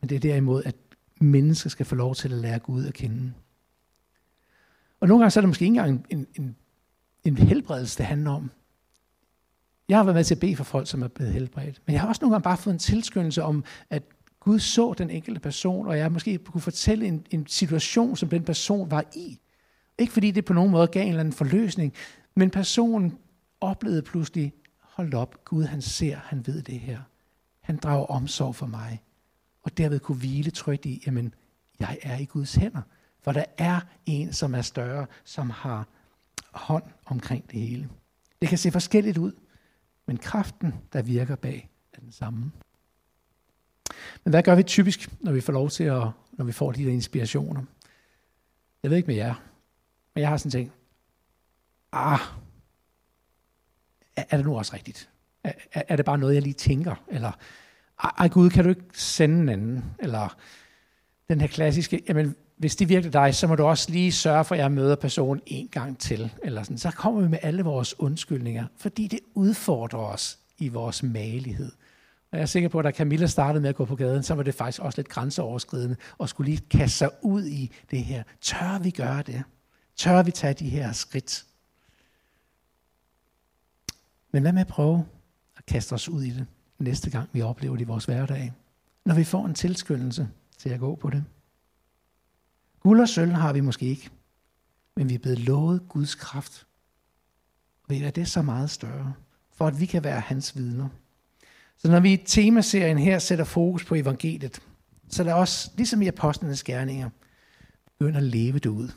men 0.01 0.09
det 0.09 0.15
er 0.15 0.19
derimod, 0.19 0.63
at 0.63 0.75
mennesker 1.21 1.69
skal 1.69 1.85
få 1.85 1.95
lov 1.95 2.15
til 2.15 2.33
at 2.33 2.39
lære 2.39 2.59
Gud 2.59 2.85
at 2.85 2.93
kende. 2.93 3.33
Og 4.99 5.07
nogle 5.07 5.21
gange 5.21 5.31
så 5.31 5.39
er 5.39 5.41
det 5.41 5.49
måske 5.49 5.65
ikke 5.65 5.79
engang 5.79 6.05
en, 6.09 6.17
en, 6.19 6.27
en 6.35 6.55
en 7.27 7.38
helbredelse, 7.38 7.98
det 7.98 8.05
handler 8.05 8.31
om. 8.31 8.51
Jeg 9.89 9.98
har 9.98 10.03
været 10.03 10.15
med 10.15 10.24
til 10.24 10.36
at 10.36 10.39
bede 10.39 10.55
for 10.55 10.63
folk, 10.63 10.88
som 10.88 11.03
er 11.03 11.07
blevet 11.07 11.34
helbredt. 11.34 11.81
Men 11.86 11.93
jeg 11.93 12.01
har 12.01 12.07
også 12.07 12.19
nogle 12.22 12.34
gange 12.34 12.43
bare 12.43 12.57
fået 12.57 12.74
en 12.74 12.79
tilskyndelse 12.79 13.43
om, 13.43 13.63
at 13.89 14.03
Gud 14.39 14.60
så 14.60 14.93
den 14.98 15.10
enkelte 15.10 15.39
person, 15.39 15.88
og 15.88 15.98
jeg 15.98 16.12
måske 16.12 16.38
kunne 16.38 16.62
fortælle 16.62 17.05
en, 17.05 17.25
en 17.31 17.48
situation, 17.48 18.15
som 18.15 18.29
den 18.29 18.43
person 18.43 18.91
var 18.91 19.03
i. 19.15 19.39
Ikke 19.98 20.13
fordi 20.13 20.31
det 20.31 20.46
på 20.46 20.53
nogen 20.53 20.72
måde 20.72 20.88
gav 20.88 21.01
en 21.01 21.07
eller 21.07 21.19
anden 21.19 21.34
forløsning, 21.34 21.93
men 22.36 22.49
personen 22.49 23.17
oplevede 23.62 24.01
pludselig, 24.01 24.54
hold 24.82 25.13
op, 25.13 25.45
Gud 25.45 25.63
han 25.63 25.82
ser, 25.82 26.15
han 26.15 26.47
ved 26.47 26.62
det 26.62 26.80
her. 26.80 26.99
Han 27.62 27.78
drager 27.78 28.06
omsorg 28.06 28.56
for 28.56 28.65
mig. 28.65 29.01
Og 29.62 29.78
derved 29.78 29.99
kunne 29.99 30.17
hvile 30.17 30.51
trygt 30.51 30.86
i, 30.86 31.04
jamen, 31.06 31.34
jeg 31.80 31.97
er 32.01 32.17
i 32.17 32.25
Guds 32.25 32.56
hænder. 32.56 32.82
For 33.21 33.32
der 33.32 33.45
er 33.58 33.80
en, 34.06 34.34
som 34.34 34.56
er 34.56 34.62
større, 34.62 35.06
som 35.23 35.49
har 35.49 35.88
hånd 36.58 36.84
omkring 37.06 37.52
det 37.52 37.60
hele. 37.60 37.89
Det 38.41 38.50
kan 38.50 38.58
se 38.58 38.72
forskelligt 38.72 39.17
ud, 39.17 39.32
men 40.06 40.17
kraften, 40.17 40.74
der 40.93 41.02
virker 41.02 41.36
bag, 41.36 41.70
er 41.93 42.00
den 42.00 42.12
samme. 42.12 42.52
Men 44.24 44.32
hvad 44.32 44.43
gør 44.43 44.56
vi 44.56 44.63
typisk, 44.63 45.10
når 45.20 45.32
vi 45.32 45.41
får 45.41 45.54
lov 45.54 45.70
til 45.70 45.84
at, 45.84 46.04
når 46.32 46.46
vi 46.46 46.52
får 46.52 46.72
de 46.72 46.86
der 46.86 46.91
inspirationer? 46.91 47.63
Jeg 48.84 48.91
ved 48.91 48.98
ikke 48.98 49.08
med 49.08 49.15
jer, 49.15 49.36
men 50.15 50.22
jeg 50.22 50.30
har 50.30 50.38
sådan 50.38 50.52
tænkt, 50.52 50.74
ah, 51.91 52.20
er 54.15 54.38
det 54.38 54.46
nu 54.46 54.58
også 54.58 54.74
rigtigt? 54.74 55.10
Er, 55.43 55.54
er 55.72 55.96
det 55.96 56.06
bare 56.06 56.17
noget, 56.17 56.36
jeg 56.36 56.41
lige 56.41 56.54
tænker? 56.54 56.96
Eller, 57.08 57.32
ej 58.00 58.28
Gud, 58.28 58.50
kan 58.50 58.63
du 58.63 58.70
ikke 58.70 58.84
sende 58.93 59.39
en 59.41 59.50
anden? 59.50 59.86
Eller 60.00 60.38
den 61.30 61.41
her 61.41 61.48
klassiske, 61.48 62.04
jamen 62.08 62.36
hvis 62.58 62.76
det 62.76 62.89
virker 62.89 63.10
dig, 63.10 63.36
så 63.36 63.48
må 63.48 63.56
du 63.56 63.63
også 63.63 63.91
lige 63.91 64.12
sørge 64.12 64.46
for, 64.46 64.56
at 64.56 64.62
jeg 64.62 64.72
møder 64.72 64.96
personen 64.96 65.41
en 65.46 65.67
gang 65.67 66.00
til. 66.00 66.32
Eller 66.43 66.63
sådan. 66.63 66.78
Så 66.78 66.91
kommer 66.91 67.22
vi 67.22 67.28
med 67.28 67.39
alle 67.41 67.63
vores 67.63 68.00
undskyldninger, 68.00 68.65
fordi 68.78 69.08
det 69.08 69.20
udfordrer 69.34 70.00
os 70.00 70.39
i 70.58 70.67
vores 70.67 71.04
malighed. 71.04 71.72
Og 72.32 72.38
jeg 72.38 72.41
er 72.41 72.46
sikker 72.46 72.70
på, 72.70 72.80
at 72.80 72.86
da 72.86 72.91
Camilla 72.91 73.28
startede 73.28 73.62
med 73.62 73.70
at 73.70 73.76
gå 73.76 73.86
på 73.86 73.96
gaden, 73.96 74.24
så 74.24 74.34
var 74.34 74.43
det 74.43 74.56
faktisk 74.56 74.82
også 74.82 74.98
lidt 74.98 75.10
grænseoverskridende, 75.10 75.96
og 76.17 76.30
skulle 76.30 76.50
lige 76.52 76.63
kaste 76.70 76.98
sig 76.98 77.10
ud 77.22 77.46
i 77.46 77.72
det 77.91 78.04
her. 78.04 78.24
Tør 78.41 78.80
vi 78.80 78.91
gøre 78.91 79.22
det? 79.22 79.43
Tør 79.96 80.24
vi 80.24 80.32
tage 80.32 80.54
de 80.54 80.70
her 80.70 80.91
skridt? 80.91 81.46
Men 84.32 84.41
hvad 84.41 84.52
med 84.52 84.62
at 84.62 84.67
prøve 84.67 85.06
at 85.58 85.65
kaste 85.65 85.93
os 85.93 86.10
ud 86.10 86.24
i 86.24 86.30
det 86.30 86.46
næste 86.80 87.10
gang, 87.10 87.30
vi 87.34 87.41
oplever 87.41 87.76
det 87.76 87.82
i 87.82 87.88
vores 87.88 88.06
hverdag? 88.06 88.54
Når 89.06 89.15
vi 89.15 89.24
får 89.24 89.46
en 89.46 89.54
tilskyndelse 89.54 90.30
til 90.58 90.70
at 90.70 90.80
gå 90.80 90.96
på 90.96 91.10
det. 91.10 91.24
Guld 92.88 93.02
og 93.02 93.10
sølv 93.10 93.32
har 93.32 93.54
vi 93.54 93.60
måske 93.60 93.86
ikke, 93.86 94.10
men 94.95 95.10
vi 95.10 95.13
er 95.13 95.19
blevet 95.19 95.39
lovet 95.39 95.82
Guds 95.89 96.15
kraft. 96.15 96.67
Ved 97.88 98.02
at 98.02 98.15
det 98.15 98.21
er 98.21 98.26
så 98.26 98.41
meget 98.41 98.69
større, 98.69 99.13
for 99.52 99.67
at 99.67 99.80
vi 99.80 99.86
kan 99.86 100.04
være 100.04 100.19
hans 100.19 100.56
vidner. 100.56 100.89
Så 101.78 101.91
når 101.91 102.00
vi 102.00 102.13
i 102.13 102.17
temaserien 102.17 102.97
her 102.97 103.19
sætter 103.19 103.45
fokus 103.45 103.86
på 103.86 103.95
evangeliet, 103.95 104.60
så 105.10 105.23
lad 105.23 105.34
os, 105.34 105.71
ligesom 105.78 106.02
i 106.02 106.08
apostlenes 106.08 106.63
gerninger, 106.63 107.10
begynde 108.00 108.17
at 108.17 108.23
leve 108.23 108.60
det 108.60 108.69
ud. 108.69 108.89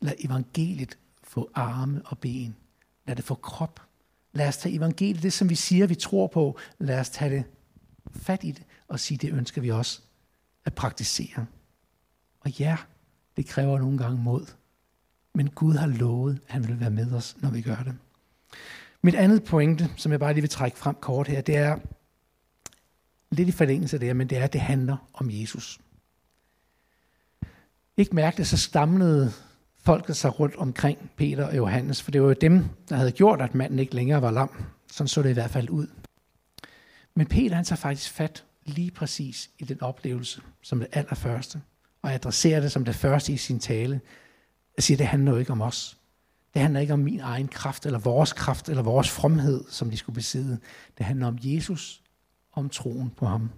Lad 0.00 0.14
evangeliet 0.18 0.98
få 1.22 1.50
arme 1.54 2.02
og 2.04 2.18
ben. 2.18 2.56
Lad 3.06 3.16
det 3.16 3.24
få 3.24 3.34
krop. 3.34 3.80
Lad 4.32 4.48
os 4.48 4.56
tage 4.56 4.74
evangeliet, 4.74 5.22
det 5.22 5.32
som 5.32 5.48
vi 5.48 5.54
siger, 5.54 5.86
vi 5.86 5.94
tror 5.94 6.26
på, 6.26 6.58
lad 6.78 7.00
os 7.00 7.10
tage 7.10 7.36
det 7.36 7.44
fat 8.12 8.44
i 8.44 8.50
det 8.50 8.62
og 8.88 9.00
sige, 9.00 9.18
det 9.18 9.32
ønsker 9.32 9.60
vi 9.60 9.70
også 9.70 10.00
at 10.64 10.74
praktisere. 10.74 11.46
Og 12.40 12.50
ja, 12.50 12.76
det 13.38 13.46
kræver 13.46 13.78
nogle 13.78 13.98
gange 13.98 14.22
mod. 14.22 14.46
Men 15.34 15.50
Gud 15.50 15.74
har 15.74 15.86
lovet, 15.86 16.40
at 16.46 16.52
han 16.52 16.68
vil 16.68 16.80
være 16.80 16.90
med 16.90 17.12
os, 17.12 17.36
når 17.40 17.50
vi 17.50 17.60
gør 17.60 17.76
det. 17.76 17.94
Mit 19.02 19.14
andet 19.14 19.44
pointe, 19.44 19.90
som 19.96 20.12
jeg 20.12 20.20
bare 20.20 20.32
lige 20.32 20.42
vil 20.42 20.50
trække 20.50 20.78
frem 20.78 20.94
kort 21.00 21.28
her, 21.28 21.40
det 21.40 21.56
er 21.56 21.78
lidt 23.30 23.48
i 23.48 23.52
forlængelse 23.52 23.96
af 23.96 24.00
det 24.00 24.08
her, 24.08 24.14
men 24.14 24.30
det 24.30 24.38
er, 24.38 24.44
at 24.44 24.52
det 24.52 24.60
handler 24.60 24.96
om 25.14 25.28
Jesus. 25.30 25.80
Ikke 27.96 28.14
mærkeligt, 28.14 28.48
så 28.48 28.56
stamlede 28.56 29.32
folket 29.78 30.16
sig 30.16 30.40
rundt 30.40 30.56
omkring 30.56 31.10
Peter 31.16 31.46
og 31.46 31.56
Johannes, 31.56 32.02
for 32.02 32.10
det 32.10 32.22
var 32.22 32.28
jo 32.28 32.34
dem, 32.40 32.64
der 32.88 32.96
havde 32.96 33.12
gjort, 33.12 33.40
at 33.40 33.54
manden 33.54 33.78
ikke 33.78 33.94
længere 33.94 34.22
var 34.22 34.30
lam. 34.30 34.64
Sådan 34.92 35.08
så 35.08 35.22
det 35.22 35.30
i 35.30 35.32
hvert 35.32 35.50
fald 35.50 35.70
ud. 35.70 35.86
Men 37.14 37.26
Peter 37.26 37.56
han 37.56 37.64
tager 37.64 37.80
faktisk 37.80 38.10
fat 38.10 38.44
lige 38.64 38.90
præcis 38.90 39.50
i 39.58 39.64
den 39.64 39.82
oplevelse 39.82 40.40
som 40.62 40.78
det 40.78 40.88
allerførste 40.92 41.60
og 42.02 42.14
adresserer 42.14 42.60
det 42.60 42.72
som 42.72 42.84
det 42.84 42.94
første 42.94 43.32
i 43.32 43.36
sin 43.36 43.58
tale. 43.58 44.00
og 44.76 44.82
siger, 44.82 44.98
det 44.98 45.06
handler 45.06 45.32
jo 45.32 45.38
ikke 45.38 45.52
om 45.52 45.62
os. 45.62 45.98
Det 46.54 46.62
handler 46.62 46.80
ikke 46.80 46.92
om 46.92 46.98
min 46.98 47.20
egen 47.20 47.48
kraft, 47.48 47.86
eller 47.86 47.98
vores 47.98 48.32
kraft, 48.32 48.68
eller 48.68 48.82
vores 48.82 49.10
fromhed, 49.10 49.64
som 49.70 49.90
de 49.90 49.96
skulle 49.96 50.14
besidde. 50.14 50.58
Det 50.98 51.06
handler 51.06 51.26
om 51.26 51.38
Jesus, 51.42 52.02
om 52.52 52.68
troen 52.68 53.10
på 53.10 53.26
ham. 53.26 53.50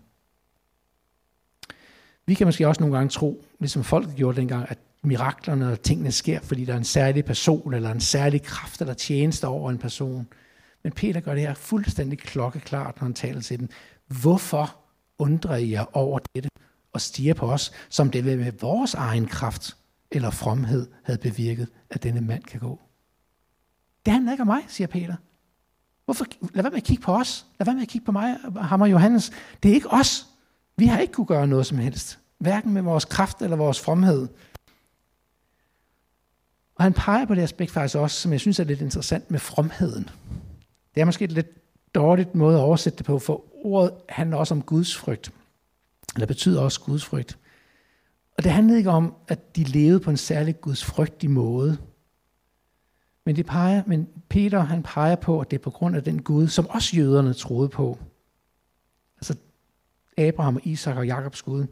Vi 2.27 2.35
kan 2.35 2.47
måske 2.47 2.69
også 2.69 2.81
nogle 2.81 2.97
gange 2.97 3.11
tro, 3.11 3.45
ligesom 3.61 3.85
folk 3.85 4.15
gjorde 4.17 4.41
dengang, 4.41 4.67
at 4.71 4.79
miraklerne 5.03 5.73
og 5.73 5.83
tingene 5.83 6.13
sker, 6.13 6.41
fordi 6.41 6.65
der 6.65 6.73
er 6.73 6.77
en 6.77 6.85
særlig 6.85 7.25
person, 7.25 7.75
eller 7.75 7.91
en 7.91 8.01
særlig 8.01 8.43
kraft, 8.43 8.81
eller 8.81 8.95
tjeneste 8.95 9.47
over 9.47 9.71
en 9.71 9.79
person. 9.79 10.29
Men 10.83 10.93
Peter 10.93 11.21
gør 11.21 11.35
det 11.35 11.43
her 11.43 11.55
fuldstændig 11.55 12.19
klokkeklart, 12.19 12.97
når 12.97 13.05
han 13.05 13.15
taler 13.15 13.41
til 13.41 13.59
dem. 13.59 13.69
Hvorfor 14.07 14.77
undrer 15.19 15.57
I 15.57 15.71
jer 15.71 15.97
over 15.97 16.19
dette? 16.35 16.51
Og 16.93 17.01
stiger 17.01 17.35
på 17.35 17.53
os, 17.53 17.73
som 17.89 18.11
det 18.11 18.25
med 18.25 18.53
vores 18.53 18.95
egen 18.95 19.27
kraft 19.27 19.77
eller 20.11 20.31
fromhed 20.31 20.87
havde 21.05 21.19
bevirket, 21.19 21.69
at 21.91 22.03
denne 22.03 22.21
mand 22.21 22.45
kan 22.45 22.61
gå. 22.61 22.81
Det 24.05 24.13
handler 24.13 24.33
ikke 24.33 24.43
om 24.43 24.47
mig, 24.47 24.63
siger 24.69 24.89
Peter. 24.89 25.17
Hvorfor? 26.05 26.27
Lad 26.41 26.63
være 26.63 26.71
med 26.71 26.79
at 26.79 26.85
kigge 26.85 27.03
på 27.03 27.15
os. 27.15 27.47
Lad 27.59 27.65
være 27.65 27.75
med 27.75 27.83
at 27.83 27.89
kigge 27.89 28.05
på 28.05 28.13
mig, 28.13 28.37
ham 28.57 28.81
og 28.81 28.91
Johannes. 28.91 29.33
Det 29.63 29.71
er 29.71 29.75
ikke 29.75 29.91
os. 29.91 30.27
Vi 30.77 30.87
har 30.87 30.99
ikke 30.99 31.13
kunne 31.13 31.27
gøre 31.27 31.47
noget 31.47 31.67
som 31.67 31.79
helst. 31.79 32.19
Hverken 32.39 32.73
med 32.73 32.83
vores 32.83 33.05
kraft 33.05 33.43
eller 33.43 33.57
vores 33.57 33.81
fromhed. 33.81 34.29
Og 36.75 36.85
han 36.85 36.93
peger 36.93 37.25
på 37.25 37.35
det 37.35 37.43
aspekt 37.43 37.71
faktisk 37.71 37.97
også, 37.97 38.21
som 38.21 38.33
jeg 38.33 38.41
synes 38.41 38.61
er 38.61 38.65
lidt 38.65 38.81
interessant 38.81 39.31
med 39.31 39.39
fromheden. 39.39 40.11
Det 40.95 41.01
er 41.01 41.05
måske 41.05 41.25
et 41.25 41.33
lidt 41.33 41.47
dårligt 41.95 42.35
måde 42.35 42.59
at 42.59 42.63
oversætte 42.63 42.99
det 42.99 43.07
på, 43.07 43.19
for 43.19 43.45
ordet 43.67 43.93
handler 44.09 44.37
også 44.37 44.55
om 44.55 44.63
Guds 44.63 44.97
frygt 44.97 45.33
det 46.17 46.29
betyder 46.29 46.61
også 46.61 46.81
Guds 46.81 47.05
frygt. 47.05 47.39
Og 48.39 48.45
det 48.45 48.53
handlede 48.53 48.79
ikke 48.79 48.91
om, 48.91 49.15
at 49.29 49.57
de 49.57 49.65
levede 49.65 50.01
på 50.01 50.11
en 50.11 50.17
særlig 50.17 50.61
Guds 50.61 50.85
frygtig 50.85 51.31
måde. 51.31 51.79
Men, 53.27 53.37
de 53.37 53.45
peger, 53.45 53.83
men 53.87 54.09
Peter 54.29 54.61
han 54.61 54.83
peger 54.83 55.17
på, 55.17 55.41
at 55.41 55.51
det 55.51 55.59
er 55.59 55.63
på 55.63 55.71
grund 55.71 55.97
af 55.97 56.05
den 56.05 56.23
Gud, 56.23 56.49
som 56.49 56.67
også 56.67 56.97
jøderne 56.97 57.35
troede 57.35 57.69
på. 57.69 57.99
Altså 59.17 59.37
Abraham, 60.19 60.57
og 60.57 60.67
Isak 60.67 60.97
og 60.97 61.07
Jakobs 61.07 61.43
Gud. 61.43 61.67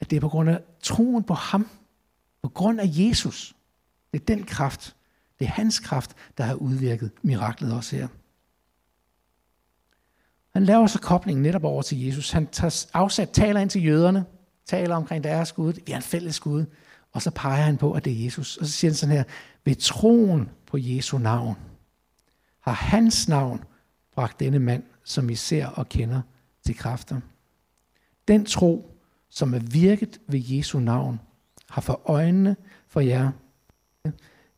At 0.00 0.10
det 0.10 0.16
er 0.16 0.20
på 0.20 0.28
grund 0.28 0.50
af 0.50 0.60
troen 0.82 1.24
på 1.24 1.34
ham. 1.34 1.68
På 2.42 2.48
grund 2.48 2.80
af 2.80 2.86
Jesus. 2.86 3.56
Det 4.12 4.20
er 4.20 4.24
den 4.24 4.44
kraft. 4.44 4.96
Det 5.38 5.44
er 5.44 5.50
hans 5.50 5.78
kraft, 5.78 6.16
der 6.38 6.44
har 6.44 6.54
udvirket 6.54 7.10
miraklet 7.22 7.74
også 7.74 7.96
her. 7.96 8.08
Han 10.52 10.64
laver 10.64 10.86
så 10.86 10.98
koblingen 11.00 11.42
netop 11.42 11.64
over 11.64 11.82
til 11.82 12.04
Jesus. 12.04 12.30
Han 12.30 12.46
tager 12.46 12.86
afsat, 12.94 13.30
taler 13.30 13.60
ind 13.60 13.70
til 13.70 13.84
jøderne, 13.84 14.24
taler 14.66 14.96
omkring 14.96 15.24
deres 15.24 15.52
Gud, 15.52 15.72
vi 15.86 15.92
er 15.92 15.96
en 15.96 16.02
fælles 16.02 16.40
Gud, 16.40 16.64
og 17.12 17.22
så 17.22 17.30
peger 17.30 17.62
han 17.62 17.76
på, 17.76 17.92
at 17.92 18.04
det 18.04 18.12
er 18.12 18.24
Jesus. 18.24 18.56
Og 18.56 18.66
så 18.66 18.72
siger 18.72 18.90
han 18.90 18.96
sådan 18.96 19.16
her, 19.16 19.24
ved 19.64 19.74
troen 19.74 20.48
på 20.66 20.78
Jesu 20.80 21.18
navn, 21.18 21.56
har 22.60 22.72
hans 22.72 23.28
navn 23.28 23.64
bragt 24.14 24.40
denne 24.40 24.58
mand, 24.58 24.82
som 25.04 25.30
I 25.30 25.34
ser 25.34 25.66
og 25.66 25.88
kender, 25.88 26.20
til 26.66 26.76
kræfter. 26.76 27.20
Den 28.28 28.44
tro, 28.44 28.96
som 29.30 29.54
er 29.54 29.58
virket 29.58 30.20
ved 30.28 30.40
Jesu 30.44 30.78
navn, 30.78 31.20
har 31.70 31.82
for 31.82 32.00
øjnene 32.04 32.56
for 32.88 33.00
jer 33.00 33.30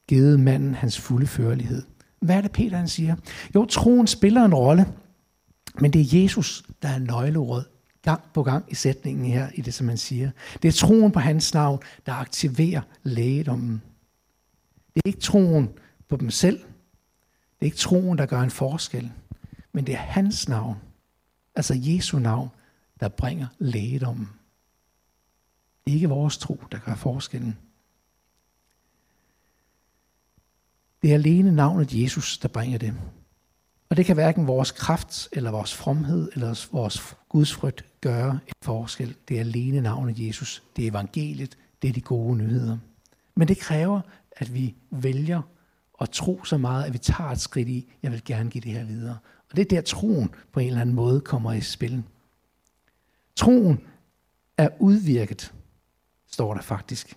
givet 0.09 0.40
manden 0.40 0.74
hans 0.74 1.00
fulde 1.00 1.26
førlighed. 1.26 1.83
Hvad 2.20 2.37
er 2.37 2.40
det, 2.40 2.52
Peter 2.52 2.76
han 2.76 2.88
siger? 2.88 3.16
Jo, 3.55 3.64
troen 3.64 4.07
spiller 4.07 4.44
en 4.44 4.55
rolle, 4.55 4.87
men 5.80 5.92
det 5.92 6.00
er 6.00 6.22
Jesus, 6.22 6.62
der 6.82 6.88
er 6.88 6.98
nøgleordet 6.98 7.66
gang 8.02 8.22
på 8.35 8.42
gang 8.42 8.64
i 8.68 8.74
sætningen 8.74 9.26
her, 9.26 9.50
i 9.54 9.61
det 9.61 9.74
som 9.74 9.88
han 9.88 9.98
siger. 9.98 10.30
Det 10.62 10.68
er 10.68 10.72
troen 10.72 11.12
på 11.12 11.20
hans 11.20 11.54
navn, 11.54 11.80
der 12.06 12.12
aktiverer 12.12 12.82
lægedommen. 13.02 13.82
Det 14.94 15.02
er 15.04 15.08
ikke 15.08 15.20
troen 15.20 15.70
på 16.08 16.16
dem 16.16 16.30
selv. 16.30 16.58
Det 16.58 17.61
er 17.61 17.64
ikke 17.64 17.76
troen, 17.76 18.18
der 18.18 18.26
gør 18.26 18.40
en 18.40 18.50
forskel. 18.50 19.12
Men 19.72 19.87
det 19.87 19.94
er 19.94 19.98
hans 19.98 20.48
navn, 20.48 20.76
altså 21.54 21.74
Jesu 21.76 22.18
navn, 22.18 22.50
der 23.00 23.08
bringer 23.08 23.46
lægedommen. 23.58 24.28
Det 25.85 25.90
er 25.90 25.94
ikke 25.94 26.08
vores 26.08 26.38
tro, 26.38 26.61
der 26.72 26.78
gør 26.78 26.94
forskellen. 26.94 27.58
Det 31.02 31.11
er 31.11 31.14
alene 31.14 31.52
navnet 31.52 32.02
Jesus, 32.02 32.38
der 32.38 32.48
bringer 32.48 32.78
det. 32.78 32.94
Og 33.92 33.96
det 33.96 34.07
kan 34.07 34.14
hverken 34.14 34.46
vores 34.46 34.70
kraft, 34.70 35.28
eller 35.33 35.50
vores 35.50 35.74
fromhed, 35.74 36.31
eller 36.35 36.68
vores 36.72 37.16
gudsfrygt 37.28 37.85
gøre 38.00 38.31
en 38.31 38.52
forskel. 38.62 39.16
Det 39.28 39.37
er 39.37 39.40
alene 39.40 39.81
navnet 39.81 40.26
Jesus. 40.26 40.62
Det 40.76 40.87
er 40.87 40.90
evangeliet. 40.90 41.59
Det 41.83 41.88
er 41.88 41.92
de 41.92 42.00
gode 42.00 42.37
nyheder. 42.37 42.78
Men 43.35 43.48
det 43.48 43.59
kræver, 43.59 44.00
at 44.37 44.55
vi 44.55 44.74
vælger 44.90 45.42
at 46.00 46.11
tro 46.11 46.44
så 46.44 46.59
meget, 46.59 46.85
at 46.85 46.92
vi 46.92 46.98
tager 46.98 47.31
et 47.31 47.40
skridt 47.40 47.68
i, 47.68 47.88
jeg 48.02 48.12
vil 48.12 48.24
gerne 48.24 48.50
give 48.50 48.62
det 48.62 48.72
her 48.72 48.85
videre. 48.85 49.18
Og 49.50 49.57
det 49.57 49.62
er 49.62 49.68
der 49.68 49.81
troen 49.81 50.31
på 50.52 50.61
en 50.61 50.66
eller 50.66 50.81
anden 50.81 50.96
måde 50.96 51.20
kommer 51.20 51.52
i 51.52 51.61
spil. 51.61 52.02
Troen 53.37 53.81
er 54.59 54.68
udvirket, 54.78 55.52
står 56.31 56.55
der 56.55 56.62
faktisk. 56.62 57.16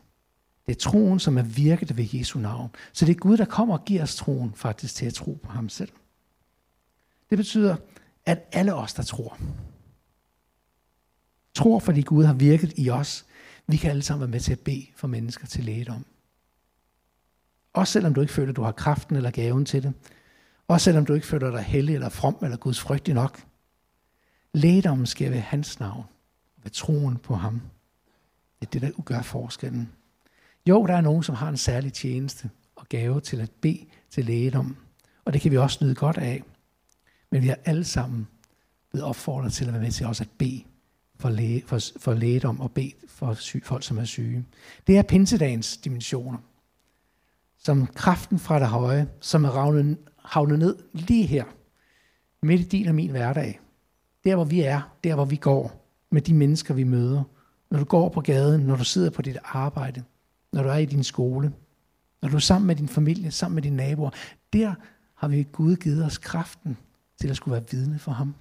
Det 0.65 0.75
er 0.75 0.79
troen, 0.79 1.19
som 1.19 1.37
er 1.37 1.43
virket 1.43 1.97
ved 1.97 2.07
Jesu 2.13 2.39
navn. 2.39 2.69
Så 2.93 3.05
det 3.05 3.15
er 3.15 3.19
Gud, 3.19 3.37
der 3.37 3.45
kommer 3.45 3.77
og 3.77 3.85
giver 3.85 4.03
os 4.03 4.15
troen 4.15 4.53
faktisk 4.55 4.95
til 4.95 5.05
at 5.05 5.13
tro 5.13 5.39
på 5.43 5.51
ham 5.51 5.69
selv. 5.69 5.89
Det 7.29 7.37
betyder, 7.37 7.75
at 8.25 8.49
alle 8.51 8.75
os, 8.75 8.93
der 8.93 9.03
tror, 9.03 9.37
tror, 11.53 11.79
fordi 11.79 12.01
Gud 12.01 12.23
har 12.23 12.33
virket 12.33 12.73
i 12.77 12.89
os, 12.89 13.25
vi 13.67 13.77
kan 13.77 13.89
alle 13.89 14.01
sammen 14.01 14.21
være 14.21 14.31
med 14.31 14.39
til 14.39 14.51
at 14.51 14.59
bede 14.59 14.85
for 14.95 15.07
mennesker 15.07 15.47
til 15.47 15.63
lægedom. 15.63 16.05
Også 17.73 17.93
selvom 17.93 18.13
du 18.13 18.21
ikke 18.21 18.33
føler, 18.33 18.49
at 18.49 18.55
du 18.55 18.63
har 18.63 18.71
kraften 18.71 19.15
eller 19.15 19.31
gaven 19.31 19.65
til 19.65 19.83
det. 19.83 19.93
Også 20.67 20.83
selvom 20.83 21.05
du 21.05 21.13
ikke 21.13 21.27
føler 21.27 21.51
dig 21.51 21.61
hellig 21.61 21.95
eller 21.95 22.09
from 22.09 22.37
eller 22.41 22.57
Guds 22.57 22.79
frygtig 22.79 23.13
nok. 23.13 23.43
Lægedommen 24.53 25.05
sker 25.05 25.29
ved 25.29 25.39
hans 25.39 25.79
navn, 25.79 26.05
ved 26.63 26.71
troen 26.71 27.17
på 27.17 27.35
ham. 27.35 27.61
Det 28.59 28.67
er 28.67 28.79
det, 28.79 28.81
der 28.81 29.01
gør 29.01 29.21
forskellen. 29.21 29.91
Jo, 30.69 30.85
der 30.85 30.93
er 30.93 31.01
nogen, 31.01 31.23
som 31.23 31.35
har 31.35 31.49
en 31.49 31.57
særlig 31.57 31.93
tjeneste 31.93 32.49
og 32.75 32.85
gave 32.89 33.21
til 33.21 33.41
at 33.41 33.51
bede 33.51 33.85
til 34.09 34.25
lægedom. 34.25 34.77
Og 35.25 35.33
det 35.33 35.41
kan 35.41 35.51
vi 35.51 35.57
også 35.57 35.83
nyde 35.83 35.95
godt 35.95 36.17
af. 36.17 36.43
Men 37.35 37.43
vi 37.43 37.47
har 37.47 37.57
alle 37.65 37.83
sammen 37.83 38.27
blevet 38.91 39.07
opfordret 39.07 39.53
til 39.53 39.65
at 39.65 39.73
være 39.73 39.81
med 39.81 39.91
til 39.91 40.05
også 40.05 40.23
at 40.23 40.29
bede 40.37 40.63
for, 41.19 41.29
læge, 41.29 41.63
for, 41.65 41.79
for 41.99 42.13
lægedom 42.13 42.59
og 42.59 42.71
bede 42.71 42.91
for 43.07 43.33
syg, 43.33 43.61
folk, 43.65 43.83
som 43.83 43.97
er 43.97 44.03
syge. 44.03 44.45
Det 44.87 44.97
er 44.97 45.01
pinsedagens 45.01 45.77
dimensioner. 45.77 46.37
Som 47.57 47.87
kraften 47.87 48.39
fra 48.39 48.59
det 48.59 48.67
høje, 48.67 49.07
som 49.19 49.45
er 49.45 49.49
ravnet, 49.49 49.97
havnet 50.25 50.59
ned 50.59 50.75
lige 50.93 51.25
her, 51.25 51.43
midt 52.41 52.61
i 52.61 52.63
din 52.63 52.87
og 52.87 52.95
min 52.95 53.11
hverdag. 53.11 53.59
Der, 54.23 54.35
hvor 54.35 54.45
vi 54.45 54.61
er, 54.61 54.95
der, 55.03 55.15
hvor 55.15 55.25
vi 55.25 55.35
går, 55.35 55.87
med 56.11 56.21
de 56.21 56.33
mennesker, 56.33 56.73
vi 56.73 56.83
møder. 56.83 57.23
Når 57.71 57.79
du 57.79 57.85
går 57.85 58.09
på 58.09 58.21
gaden, 58.21 58.61
når 58.61 58.75
du 58.75 58.83
sidder 58.83 59.09
på 59.09 59.21
dit 59.21 59.37
arbejde, 59.43 60.03
når 60.53 60.63
du 60.63 60.69
er 60.69 60.77
i 60.77 60.85
din 60.85 61.03
skole, 61.03 61.53
når 62.21 62.29
du 62.29 62.35
er 62.35 62.39
sammen 62.39 62.67
med 62.67 62.75
din 62.75 62.87
familie, 62.87 63.31
sammen 63.31 63.55
med 63.55 63.63
dine 63.63 63.75
naboer. 63.75 64.09
Der 64.53 64.75
har 65.15 65.27
vi 65.27 65.47
Gud 65.51 65.75
givet 65.75 66.05
os 66.05 66.17
kraften 66.17 66.77
til 67.21 67.29
at 67.29 67.35
skulle 67.35 67.53
være 67.53 67.69
vidne 67.71 67.99
for 67.99 68.11
ham. 68.11 68.35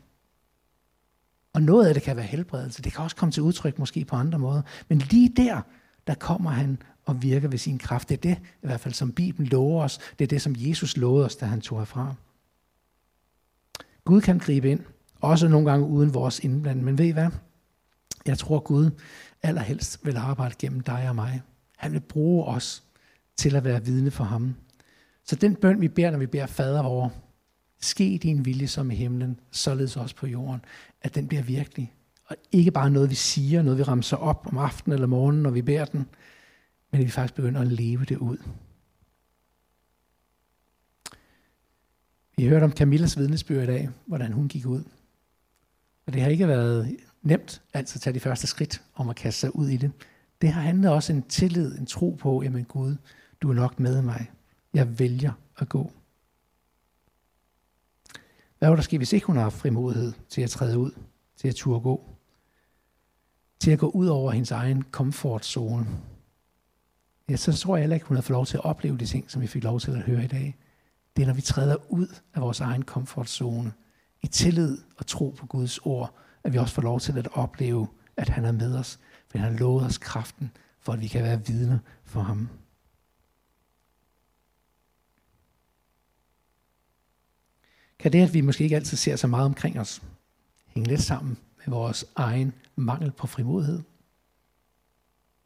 Og 1.52 1.62
noget 1.62 1.86
af 1.86 1.94
det 1.94 2.02
kan 2.02 2.16
være 2.16 2.26
helbredelse. 2.26 2.82
Det 2.82 2.92
kan 2.92 3.04
også 3.04 3.16
komme 3.16 3.32
til 3.32 3.42
udtryk 3.42 3.78
måske 3.78 4.04
på 4.04 4.16
andre 4.16 4.38
måder. 4.38 4.62
Men 4.88 4.98
lige 4.98 5.32
der, 5.36 5.60
der 6.06 6.14
kommer 6.14 6.50
han 6.50 6.78
og 7.04 7.22
virker 7.22 7.48
ved 7.48 7.58
sin 7.58 7.78
kraft. 7.78 8.08
Det 8.08 8.16
er 8.16 8.20
det, 8.20 8.38
i 8.62 8.66
hvert 8.66 8.80
fald 8.80 8.94
som 8.94 9.12
Bibelen 9.12 9.48
lover 9.48 9.84
os. 9.84 9.98
Det 10.18 10.24
er 10.24 10.28
det, 10.28 10.42
som 10.42 10.54
Jesus 10.58 10.96
lovede 10.96 11.26
os, 11.26 11.36
da 11.36 11.46
han 11.46 11.60
tog 11.60 11.78
herfra. 11.78 12.14
Gud 14.04 14.20
kan 14.20 14.38
gribe 14.38 14.70
ind, 14.70 14.80
også 15.20 15.48
nogle 15.48 15.70
gange 15.70 15.86
uden 15.86 16.14
vores 16.14 16.38
indblanding. 16.38 16.84
Men 16.84 16.98
ved 16.98 17.06
I 17.06 17.10
hvad? 17.10 17.30
Jeg 18.26 18.38
tror, 18.38 18.60
Gud 18.60 18.90
allerhelst 19.42 20.04
vil 20.04 20.16
arbejde 20.16 20.54
gennem 20.58 20.80
dig 20.80 21.08
og 21.08 21.14
mig. 21.14 21.42
Han 21.76 21.92
vil 21.92 22.00
bruge 22.00 22.44
os 22.44 22.82
til 23.36 23.56
at 23.56 23.64
være 23.64 23.84
vidne 23.84 24.10
for 24.10 24.24
ham. 24.24 24.54
Så 25.24 25.36
den 25.36 25.54
bøn, 25.56 25.80
vi 25.80 25.88
beder, 25.88 26.10
når 26.10 26.18
vi 26.18 26.26
beder 26.26 26.46
fader 26.46 26.82
over, 26.82 27.08
ske 27.84 28.18
din 28.22 28.44
vilje 28.44 28.66
som 28.66 28.90
i 28.90 28.94
himlen, 28.94 29.40
således 29.50 29.96
også 29.96 30.16
på 30.16 30.26
jorden, 30.26 30.60
at 31.02 31.14
den 31.14 31.28
bliver 31.28 31.42
virkelig. 31.42 31.92
Og 32.26 32.36
ikke 32.52 32.70
bare 32.70 32.90
noget, 32.90 33.10
vi 33.10 33.14
siger, 33.14 33.62
noget, 33.62 33.78
vi 33.78 33.82
ramser 33.82 34.16
op 34.16 34.46
om 34.46 34.58
aftenen 34.58 34.94
eller 34.94 35.06
morgenen, 35.06 35.42
når 35.42 35.50
vi 35.50 35.62
bærer 35.62 35.84
den, 35.84 36.06
men 36.90 37.00
at 37.00 37.06
vi 37.06 37.10
faktisk 37.10 37.34
begynder 37.34 37.60
at 37.60 37.66
leve 37.66 38.04
det 38.04 38.16
ud. 38.16 38.36
Vi 42.36 42.48
hørte 42.48 42.64
om 42.64 42.72
Camillas 42.72 43.18
vidnesbyrd 43.18 43.62
i 43.62 43.66
dag, 43.66 43.90
hvordan 44.06 44.32
hun 44.32 44.48
gik 44.48 44.66
ud. 44.66 44.84
Og 46.06 46.12
det 46.12 46.22
har 46.22 46.28
ikke 46.28 46.48
været 46.48 46.96
nemt 47.22 47.62
altid 47.74 47.98
at 47.98 48.02
tage 48.02 48.14
de 48.14 48.20
første 48.20 48.46
skridt 48.46 48.82
om 48.94 49.08
at 49.08 49.16
kaste 49.16 49.40
sig 49.40 49.56
ud 49.56 49.68
i 49.68 49.76
det. 49.76 49.92
Det 50.40 50.52
har 50.52 50.60
handlet 50.60 50.90
også 50.90 51.12
en 51.12 51.22
tillid, 51.22 51.78
en 51.78 51.86
tro 51.86 52.10
på, 52.20 52.42
jamen 52.42 52.64
Gud, 52.64 52.96
du 53.42 53.50
er 53.50 53.54
nok 53.54 53.80
med 53.80 54.02
mig. 54.02 54.30
Jeg 54.74 54.98
vælger 54.98 55.32
at 55.58 55.68
gå. 55.68 55.92
Hvad 58.64 58.70
var 58.70 58.76
der 58.76 58.82
sket, 58.82 58.98
hvis 58.98 59.12
ikke 59.12 59.26
hun 59.26 59.36
har 59.36 59.42
haft 59.42 59.56
frimodighed 59.56 60.12
til 60.28 60.42
at 60.42 60.50
træde 60.50 60.78
ud, 60.78 60.90
til 61.36 61.48
at 61.48 61.54
turde 61.54 61.80
gå? 61.80 62.10
Til 63.60 63.70
at 63.70 63.78
gå 63.78 63.88
ud 63.88 64.06
over 64.06 64.30
hendes 64.30 64.50
egen 64.50 64.82
komfortzone? 64.82 65.86
Ja, 67.28 67.36
så 67.36 67.52
tror 67.52 67.76
jeg 67.76 67.82
heller 67.82 67.94
ikke, 67.94 68.06
hun 68.06 68.16
har 68.16 68.22
fået 68.22 68.34
lov 68.34 68.46
til 68.46 68.56
at 68.56 68.64
opleve 68.64 68.98
de 68.98 69.06
ting, 69.06 69.30
som 69.30 69.42
vi 69.42 69.46
fik 69.46 69.64
lov 69.64 69.80
til 69.80 69.90
at 69.90 70.02
høre 70.02 70.24
i 70.24 70.26
dag. 70.26 70.56
Det 71.16 71.22
er, 71.22 71.26
når 71.26 71.34
vi 71.34 71.40
træder 71.40 71.76
ud 71.88 72.06
af 72.34 72.42
vores 72.42 72.60
egen 72.60 72.82
komfortzone, 72.82 73.72
i 74.22 74.26
tillid 74.26 74.78
og 74.96 75.06
tro 75.06 75.34
på 75.38 75.46
Guds 75.46 75.78
ord, 75.78 76.14
at 76.44 76.52
vi 76.52 76.58
også 76.58 76.74
får 76.74 76.82
lov 76.82 77.00
til 77.00 77.18
at 77.18 77.28
opleve, 77.32 77.88
at 78.16 78.28
han 78.28 78.44
er 78.44 78.52
med 78.52 78.78
os, 78.78 78.98
for 79.28 79.38
han 79.38 79.52
har 79.52 79.58
lovet 79.58 79.86
os 79.86 79.98
kraften, 79.98 80.50
for 80.80 80.92
at 80.92 81.00
vi 81.00 81.06
kan 81.06 81.22
være 81.22 81.46
vidner 81.46 81.78
for 82.04 82.20
ham. 82.20 82.48
Kan 88.04 88.12
det, 88.12 88.22
at 88.22 88.34
vi 88.34 88.40
måske 88.40 88.64
ikke 88.64 88.76
altid 88.76 88.96
ser 88.96 89.16
så 89.16 89.26
meget 89.26 89.44
omkring 89.44 89.80
os, 89.80 90.02
hænge 90.66 90.88
lidt 90.88 91.02
sammen 91.02 91.36
med 91.58 91.74
vores 91.74 92.04
egen 92.16 92.52
mangel 92.76 93.10
på 93.10 93.26
frimodighed? 93.26 93.82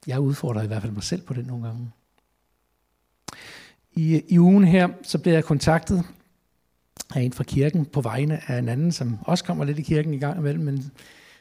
Jeg 0.07 0.21
udfordrer 0.21 0.63
i 0.63 0.67
hvert 0.67 0.83
fald 0.83 0.93
mig 0.93 1.03
selv 1.03 1.23
på 1.23 1.35
det 1.35 1.47
nogle 1.47 1.67
gange. 1.67 1.91
I, 3.93 4.23
i 4.29 4.39
ugen 4.39 4.65
her, 4.65 4.89
så 5.03 5.19
blev 5.19 5.33
jeg 5.33 5.45
kontaktet 5.45 6.05
af 7.15 7.21
en 7.21 7.33
fra 7.33 7.45
kirken 7.45 7.87
på 7.87 8.01
vegne 8.01 8.51
af 8.51 8.59
en 8.59 8.69
anden, 8.69 8.93
som 8.93 9.19
også 9.23 9.45
kommer 9.45 9.65
lidt 9.65 9.79
i 9.79 9.83
kirken 9.83 10.15
i 10.15 10.19
gang 10.19 10.39
imellem, 10.39 10.65
men 10.65 10.93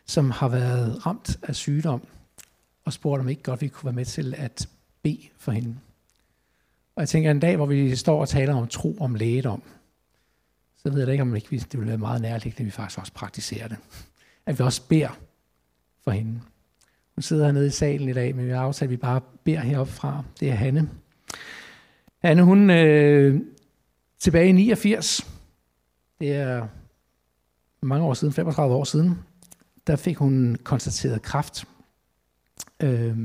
som 0.06 0.32
har 0.32 0.48
været 0.48 1.06
ramt 1.06 1.40
af 1.44 1.56
sygdom, 1.56 2.02
og 2.86 2.94
spurgte 2.94 3.22
om 3.22 3.30
ikke 3.30 3.44
godt 3.44 3.62
vi 3.62 3.68
kunne 3.68 3.86
være 3.86 3.96
med 3.96 4.06
til 4.06 4.36
at 4.38 4.70
bede 5.04 5.28
for 5.38 5.52
hende. 5.52 5.78
Og 6.96 7.02
jeg 7.02 7.10
tænker, 7.10 7.32
en 7.32 7.40
dag, 7.40 7.56
hvor 7.56 7.66
vi 7.66 7.96
står 7.96 8.22
og 8.22 8.30
taler 8.30 8.56
om 8.56 8.68
tro 8.68 8.98
om 9.00 9.16
lægedom, 9.16 9.64
så 10.88 10.94
ved 10.94 11.02
jeg 11.02 11.12
ikke, 11.12 11.22
om 11.22 11.36
ikke 11.36 11.66
det 11.72 11.80
vil 11.80 11.88
være 11.88 11.98
meget 11.98 12.22
nærliggende, 12.22 12.62
at 12.62 12.66
vi 12.66 12.72
faktisk 12.72 13.00
også 13.00 13.14
praktiserer 13.14 13.68
det. 13.68 13.78
At 14.46 14.60
vi 14.60 14.64
også 14.64 14.88
beder 14.88 15.20
for 16.04 16.12
hende. 16.12 16.42
Hun 17.16 17.22
sidder 17.22 17.46
hernede 17.46 17.68
i 17.68 17.70
salen 17.70 18.10
i 18.10 18.14
dag, 18.14 18.36
men 18.36 18.46
vi 18.46 18.52
har 18.52 18.62
aftalt, 18.62 18.88
at 18.88 18.92
vi 18.92 18.98
bare 18.98 19.22
beder 19.44 19.60
heroppe 19.60 19.94
fra. 19.94 20.24
Det 20.40 20.50
er 20.50 20.54
Hanne. 20.54 20.90
Hanne, 22.24 22.44
hun 22.44 22.70
øh, 22.70 23.42
tilbage 24.20 24.50
i 24.50 24.52
89, 24.52 25.30
det 26.20 26.36
er 26.36 26.68
mange 27.82 28.06
år 28.06 28.14
siden, 28.14 28.34
35 28.34 28.76
år 28.76 28.84
siden, 28.84 29.20
der 29.88 29.96
fik 29.96 30.18
hun 30.18 30.58
konstateret 30.64 31.22
kræft 31.22 31.66
øh, 32.84 33.18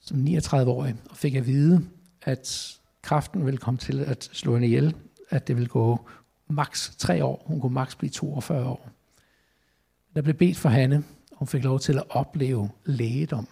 som 0.00 0.26
39-årig, 0.26 0.94
og 1.10 1.16
fik 1.16 1.34
at 1.34 1.46
vide, 1.46 1.88
at 2.22 2.78
kræften 3.02 3.46
ville 3.46 3.58
komme 3.58 3.78
til 3.78 4.00
at 4.00 4.30
slå 4.32 4.52
hende 4.54 4.66
ihjel, 4.66 4.94
at 5.30 5.48
det 5.48 5.56
ville 5.56 5.68
gå 5.68 6.08
maks 6.50 6.94
tre 6.98 7.24
år. 7.24 7.42
Hun 7.46 7.60
kunne 7.60 7.74
maks 7.74 7.94
blive 7.94 8.10
42 8.10 8.66
år. 8.66 8.88
Der 10.14 10.22
blev 10.22 10.34
bedt 10.34 10.56
for 10.56 10.68
Hanne, 10.68 11.04
hun 11.32 11.48
fik 11.48 11.64
lov 11.64 11.80
til 11.80 11.98
at 11.98 12.04
opleve 12.10 12.70
lægedom. 12.84 13.48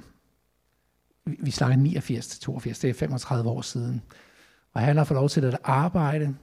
Vi 1.25 1.51
snakker 1.51 1.77
89 1.77 2.29
til 2.29 2.41
82, 2.41 2.79
det 2.79 2.91
er 2.91 2.95
35 2.95 3.51
år 3.51 3.63
siden. 3.63 4.03
Og 4.73 4.81
han 4.81 4.97
har 4.97 5.05
fået 5.05 5.17
lov 5.17 5.29
til 5.29 5.45
at 5.45 5.59
arbejde 5.65 6.35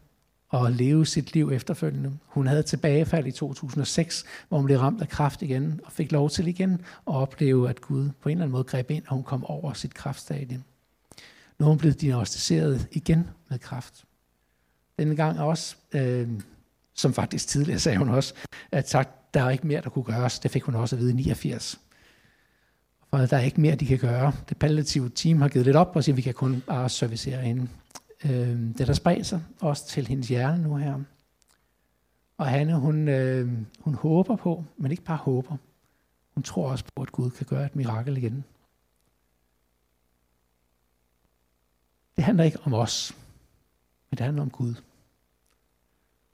og 0.49 0.71
leve 0.71 1.05
sit 1.05 1.33
liv 1.33 1.51
efterfølgende. 1.51 2.17
Hun 2.25 2.47
havde 2.47 2.63
tilbagefald 2.63 3.27
i 3.27 3.31
2006, 3.31 4.25
hvor 4.49 4.57
hun 4.57 4.65
blev 4.65 4.79
ramt 4.79 5.01
af 5.01 5.09
kræft 5.09 5.41
igen, 5.41 5.79
og 5.85 5.91
fik 5.91 6.11
lov 6.11 6.29
til 6.29 6.47
igen 6.47 6.73
at 7.07 7.13
opleve, 7.13 7.69
at 7.69 7.81
Gud 7.81 8.09
på 8.21 8.29
en 8.29 8.37
eller 8.37 8.43
anden 8.43 8.51
måde 8.51 8.63
greb 8.63 8.91
ind, 8.91 9.03
og 9.07 9.15
hun 9.15 9.23
kom 9.23 9.45
over 9.45 9.73
sit 9.73 9.93
kræftstadie. 9.93 10.63
Nu 11.59 11.65
er 11.65 11.69
hun 11.69 11.77
blevet 11.77 12.01
diagnostiseret 12.01 12.87
igen 12.91 13.29
med 13.49 13.59
kræft. 13.59 14.05
Denne 14.99 15.15
gang 15.15 15.39
også, 15.39 15.75
øh, 15.93 16.29
som 16.93 17.13
faktisk 17.13 17.47
tidligere 17.47 17.79
sagde 17.79 17.97
hun 17.97 18.09
også, 18.09 18.33
at 18.71 18.85
tak, 18.85 19.09
der 19.33 19.43
er 19.43 19.49
ikke 19.49 19.67
mere, 19.67 19.81
der 19.81 19.89
kunne 19.89 20.03
gøres. 20.03 20.39
Det 20.39 20.51
fik 20.51 20.63
hun 20.63 20.75
også 20.75 20.95
at 20.95 20.99
vide 20.99 21.11
i 21.11 21.15
89. 21.15 21.79
For 23.09 23.17
der 23.17 23.37
er 23.37 23.41
ikke 23.41 23.61
mere, 23.61 23.75
de 23.75 23.85
kan 23.85 23.99
gøre. 23.99 24.33
Det 24.49 24.57
palliative 24.57 25.09
team 25.09 25.41
har 25.41 25.49
givet 25.49 25.65
lidt 25.65 25.77
op 25.77 25.95
og 25.95 26.03
siger, 26.03 26.13
at 26.13 26.17
vi 26.17 26.21
kan 26.21 26.33
kun 26.33 26.63
bare 26.67 26.89
servicere 26.89 27.41
hende. 27.41 27.67
Øh, 28.25 28.77
det 28.77 28.87
der 28.87 28.93
spredt 28.93 29.27
sig 29.27 29.43
også 29.61 29.87
til 29.87 30.07
hendes 30.07 30.27
hjerne 30.27 30.63
nu 30.63 30.75
her. 30.75 30.99
Og 32.37 32.45
Hanne, 32.45 32.75
hun, 32.75 33.07
øh, 33.07 33.51
hun 33.79 33.93
håber 33.93 34.35
på, 34.35 34.65
men 34.77 34.91
ikke 34.91 35.03
bare 35.03 35.17
håber. 35.17 35.57
Hun 36.33 36.43
tror 36.43 36.71
også 36.71 36.85
på, 36.95 37.01
at 37.01 37.11
Gud 37.11 37.29
kan 37.29 37.45
gøre 37.45 37.65
et 37.65 37.75
mirakel 37.75 38.17
igen. 38.17 38.43
Det 42.15 42.23
handler 42.23 42.43
ikke 42.43 42.59
om 42.63 42.73
os, 42.73 43.15
men 44.15 44.17
det 44.17 44.25
handler 44.25 44.43
om 44.43 44.49
Gud. 44.49 44.75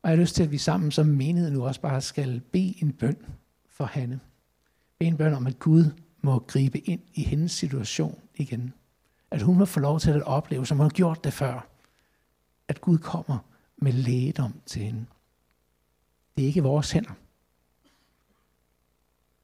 Og 0.01 0.09
jeg 0.09 0.17
har 0.17 0.21
lyst 0.21 0.35
til, 0.35 0.43
at 0.43 0.51
vi 0.51 0.57
sammen 0.57 0.91
som 0.91 1.05
menighed 1.05 1.51
nu 1.51 1.65
også 1.65 1.81
bare 1.81 2.01
skal 2.01 2.39
bede 2.39 2.75
en 2.81 2.93
bøn 2.93 3.17
for 3.69 3.85
Hanne. 3.85 4.19
Bede 4.99 5.07
en 5.07 5.17
bøn 5.17 5.33
om, 5.33 5.47
at 5.47 5.59
Gud 5.59 5.85
må 6.21 6.39
gribe 6.39 6.79
ind 6.79 7.01
i 7.13 7.23
hendes 7.23 7.51
situation 7.51 8.19
igen. 8.35 8.73
At 9.31 9.41
hun 9.41 9.57
må 9.57 9.65
få 9.65 9.79
lov 9.79 9.99
til 9.99 10.11
at 10.11 10.21
opleve, 10.21 10.65
som 10.65 10.77
hun 10.77 10.83
har 10.83 10.89
gjort 10.89 11.23
det 11.23 11.33
før, 11.33 11.67
at 12.67 12.81
Gud 12.81 12.97
kommer 12.97 13.37
med 13.77 13.91
lægedom 13.91 14.53
til 14.65 14.81
hende. 14.81 15.05
Det 16.35 16.43
er 16.43 16.47
ikke 16.47 16.63
vores 16.63 16.91
hænder. 16.91 17.13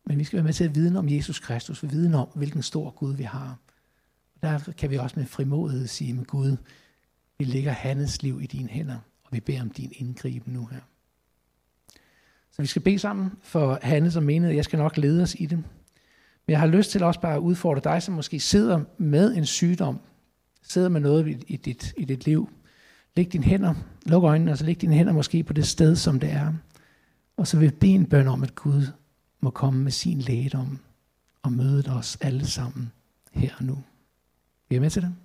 Men 0.06 0.20
vi 0.20 0.24
skal 0.24 0.38
være 0.38 0.46
med 0.46 0.54
til 0.54 0.64
at 0.64 0.76
vidne 0.76 1.00
om 1.00 1.10
Jesus 1.10 1.40
Kristus, 1.40 1.84
vi 1.84 1.88
vidne 1.88 2.18
om, 2.18 2.28
hvilken 2.36 2.64
stor 2.64 2.92
Gud 2.92 3.14
vi 3.14 3.24
har. 3.24 3.58
Og 4.36 4.42
der 4.42 4.72
kan 4.78 4.90
vi 4.90 4.98
også 4.98 5.20
med 5.20 5.26
frimodighed 5.26 5.88
sige, 5.88 6.14
med 6.14 6.26
Gud, 6.26 6.58
vi 7.40 7.46
lægger 7.46 7.72
Hannes 7.72 8.24
liv 8.24 8.42
i 8.42 8.46
dine 8.46 8.70
hænder, 8.70 8.98
og 9.24 9.30
vi 9.32 9.40
beder 9.40 9.62
om 9.62 9.70
din 9.70 9.92
indgriben 9.96 10.54
nu 10.54 10.66
her. 10.66 10.80
Så 12.52 12.62
vi 12.62 12.68
skal 12.68 12.82
bede 12.82 13.00
sammen 13.00 13.32
for 13.42 13.80
Hannes 13.82 14.16
og 14.16 14.24
menighed. 14.24 14.56
Jeg 14.56 14.64
skal 14.64 14.80
nok 14.80 14.98
lede 14.98 15.24
os 15.24 15.36
i 15.40 15.46
det. 15.46 15.58
Men 15.58 16.52
jeg 16.52 16.60
har 16.60 16.68
lyst 16.68 16.92
til 16.92 17.04
også 17.04 17.20
bare 17.22 17.36
at 17.36 17.40
udfordre 17.40 17.92
dig, 17.92 18.04
som 18.04 18.16
måske 18.16 18.40
sidder 18.40 18.84
med 18.98 19.36
en 19.36 19.46
sygdom, 19.46 20.00
sidder 20.62 20.90
med 20.90 21.02
noget 21.02 21.44
i 21.48 21.58
dit, 21.58 21.94
i 21.98 22.06
dit 22.06 22.26
liv. 22.26 22.50
Læg 23.16 23.34
dine 23.34 23.44
hænder, 23.44 23.74
luk 24.06 24.24
øjnene, 24.24 24.52
og 24.52 24.58
så 24.58 24.66
læg 24.66 24.82
dine 24.82 24.96
hænder 24.96 25.14
måske 25.14 25.44
på 25.44 25.54
det 25.54 25.68
sted, 25.68 25.96
som 25.96 26.20
det 26.20 26.32
er. 26.32 26.54
Og 27.38 27.48
så 27.48 27.60
vil 27.60 27.72
bede 27.72 27.92
en 27.92 28.06
bøn 28.06 28.28
om, 28.28 28.44
at 28.44 28.56
Gud 28.56 28.88
må 29.40 29.50
komme 29.50 29.84
med 29.84 29.92
sin 29.92 30.20
lægedom 30.20 30.80
og 31.44 31.52
møde 31.52 31.84
os 31.90 32.18
alle 32.22 32.48
sammen 32.48 32.92
her 33.34 33.52
og 33.58 33.64
nu. 33.64 33.84
Vi 34.70 34.76
er 34.76 34.80
med 34.80 34.90
til 34.90 35.02
det? 35.02 35.16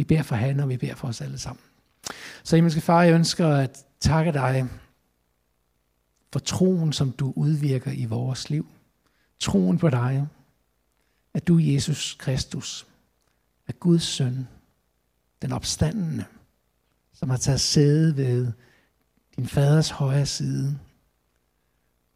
Vi 0.00 0.04
beder 0.04 0.22
for 0.22 0.36
han, 0.36 0.60
og 0.60 0.68
vi 0.68 0.76
beder 0.76 0.94
for 0.94 1.08
os 1.08 1.20
alle 1.20 1.38
sammen. 1.38 1.62
Så 2.42 2.56
himmelske 2.56 2.80
far, 2.80 3.02
jeg 3.02 3.14
ønsker 3.14 3.48
at 3.48 3.84
takke 4.00 4.32
dig 4.32 4.68
for 6.32 6.38
troen, 6.38 6.92
som 6.92 7.12
du 7.12 7.32
udvirker 7.36 7.92
i 7.92 8.04
vores 8.04 8.50
liv. 8.50 8.66
Troen 9.38 9.78
på 9.78 9.90
dig, 9.90 10.26
at 11.34 11.48
du 11.48 11.58
Jesus 11.58 12.14
Kristus, 12.14 12.86
er 13.66 13.72
Guds 13.72 14.02
søn, 14.02 14.48
den 15.42 15.52
opstandende, 15.52 16.24
som 17.12 17.30
har 17.30 17.36
taget 17.36 17.60
sæde 17.60 18.16
ved 18.16 18.52
din 19.36 19.46
faders 19.46 19.90
højre 19.90 20.26
side, 20.26 20.78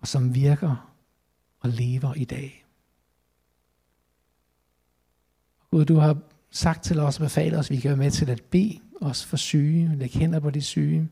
og 0.00 0.08
som 0.08 0.34
virker 0.34 0.94
og 1.60 1.70
lever 1.70 2.14
i 2.14 2.24
dag. 2.24 2.66
Gud, 5.70 5.84
du 5.84 5.94
har 5.94 6.18
sagt 6.54 6.84
til 6.84 7.00
os 7.00 7.16
og 7.16 7.22
befalet 7.22 7.58
os, 7.58 7.66
at 7.66 7.70
vi 7.70 7.80
kan 7.80 7.88
være 7.88 7.96
med 7.96 8.10
til 8.10 8.30
at 8.30 8.42
bede 8.42 8.80
os 9.00 9.24
for 9.24 9.36
syge, 9.36 9.96
lægge 9.96 10.18
hænder 10.18 10.40
på 10.40 10.50
de 10.50 10.60
syge, 10.60 11.08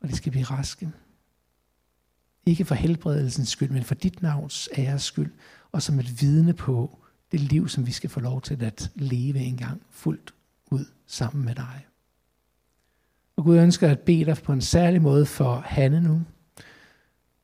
og 0.00 0.08
de 0.08 0.16
skal 0.16 0.32
blive 0.32 0.44
raske. 0.44 0.90
Ikke 2.46 2.64
for 2.64 2.74
helbredelsens 2.74 3.48
skyld, 3.48 3.70
men 3.70 3.84
for 3.84 3.94
dit 3.94 4.22
navns 4.22 4.68
æres 4.78 5.02
skyld, 5.02 5.32
og 5.72 5.82
som 5.82 5.98
et 5.98 6.20
vidne 6.20 6.52
på 6.52 6.98
det 7.32 7.40
liv, 7.40 7.68
som 7.68 7.86
vi 7.86 7.92
skal 7.92 8.10
få 8.10 8.20
lov 8.20 8.40
til 8.42 8.64
at 8.64 8.90
leve 8.94 9.38
engang 9.38 9.82
fuldt 9.90 10.34
ud 10.70 10.84
sammen 11.06 11.44
med 11.44 11.54
dig. 11.54 11.86
Og 13.36 13.44
Gud 13.44 13.58
ønsker 13.58 13.88
at 13.88 14.00
bede 14.00 14.24
dig 14.24 14.36
på 14.36 14.52
en 14.52 14.60
særlig 14.60 15.02
måde 15.02 15.26
for 15.26 15.62
Hanne 15.66 16.00
nu. 16.00 16.22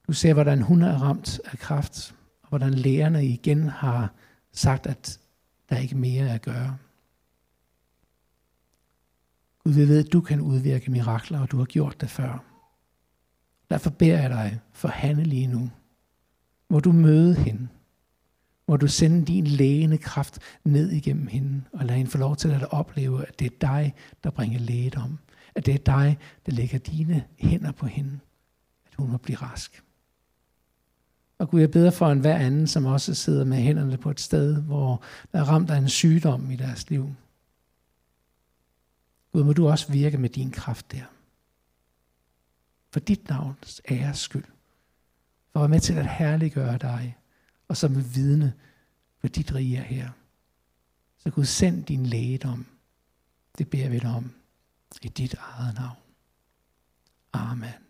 Du 0.07 0.13
ser, 0.13 0.35
hvordan 0.35 0.63
hun 0.63 0.83
er 0.83 1.03
ramt 1.03 1.41
af 1.45 1.59
kraft, 1.59 2.15
og 2.43 2.49
hvordan 2.49 2.75
lægerne 2.75 3.27
igen 3.27 3.69
har 3.69 4.15
sagt, 4.53 4.87
at 4.87 5.21
der 5.71 5.77
ikke 5.77 5.97
mere 5.97 6.29
er 6.29 6.35
at 6.35 6.43
gøre. 6.43 6.77
Gud, 9.65 9.73
vi 9.73 9.89
ved, 9.89 10.07
at 10.07 10.13
du 10.13 10.21
kan 10.21 10.41
udvirke 10.41 10.91
mirakler, 10.91 11.41
og 11.41 11.51
du 11.51 11.59
har 11.59 11.65
gjort 11.65 12.01
det 12.01 12.11
før. 12.11 12.45
Derfor 13.71 13.91
beder 13.91 14.21
jeg 14.21 14.31
dig 14.31 14.61
for 14.73 14.89
Hanne 14.89 15.25
lige 15.25 15.47
nu. 15.47 15.71
Må 16.71 16.81
du 16.81 16.93
møde 16.93 17.35
hende. 17.35 17.69
Må 18.69 18.77
du 18.77 18.89
sende 18.89 19.25
din 19.25 19.47
lægende 19.47 19.99
kraft 19.99 20.39
ned 20.65 20.91
igennem 20.91 21.27
hende, 21.27 21.63
og 21.73 21.85
lade 21.85 21.97
hende 21.97 22.11
få 22.11 22.19
lov 22.19 22.37
til 22.37 22.49
at 22.49 22.73
opleve, 22.73 23.27
at 23.27 23.39
det 23.39 23.47
er 23.47 23.57
dig, 23.61 23.95
der 24.25 24.31
bringer 24.31 24.59
lægedom. 24.59 25.19
At 25.55 25.67
det 25.67 25.75
er 25.75 25.79
dig, 25.79 26.19
der 26.47 26.53
lægger 26.53 26.79
dine 26.79 27.25
hænder 27.39 27.73
på 27.73 27.87
hende. 27.87 28.19
At 28.87 28.95
hun 28.99 29.11
må 29.11 29.17
blive 29.17 29.37
rask. 29.37 29.83
Og 31.39 31.49
Gud, 31.49 31.61
jeg 31.61 31.71
beder 31.71 31.91
for 31.91 32.11
en 32.11 32.21
hver 32.21 32.37
anden, 32.37 32.67
som 32.67 32.87
også 32.87 33.15
sidder 33.15 33.45
med 33.45 33.57
hænderne 33.57 33.97
på 33.97 34.11
et 34.11 34.21
sted, 34.21 34.63
hvor 34.63 35.03
der 35.33 35.39
er 35.39 35.45
ramt 35.45 35.71
af 35.71 35.77
en 35.77 35.89
sygdom 35.89 36.51
i 36.51 36.57
deres 36.57 36.91
liv. 36.91 37.15
Gud, 39.33 39.45
må 39.45 39.53
du 39.53 39.69
også 39.69 39.93
virke 39.93 40.19
med 40.19 40.29
din 40.29 40.51
kraft 40.51 40.93
der. 40.93 41.05
For 42.93 43.01
dit 43.01 43.29
navns 43.29 43.83
æres 43.91 44.19
skyld. 44.19 44.45
For 45.53 45.61
at 45.61 45.61
være 45.61 45.69
med 45.69 45.81
til 45.81 45.95
at 45.95 46.11
herliggøre 46.11 46.79
dig, 46.79 47.17
og 47.69 47.77
som 47.77 48.15
vidne 48.15 48.55
for 49.19 49.29
dit 49.29 49.55
rige 49.55 49.81
her. 49.81 50.11
Så 51.19 51.31
Gud, 51.31 51.45
send 51.45 51.85
din 51.85 52.07
lægedom. 52.07 52.67
Det 53.59 53.71
beder 53.71 53.89
vi 53.89 53.99
dig 53.99 54.11
om 54.11 54.33
i 55.03 55.09
dit 55.09 55.35
eget 55.35 55.75
navn. 55.75 55.97
Amen. 57.33 57.90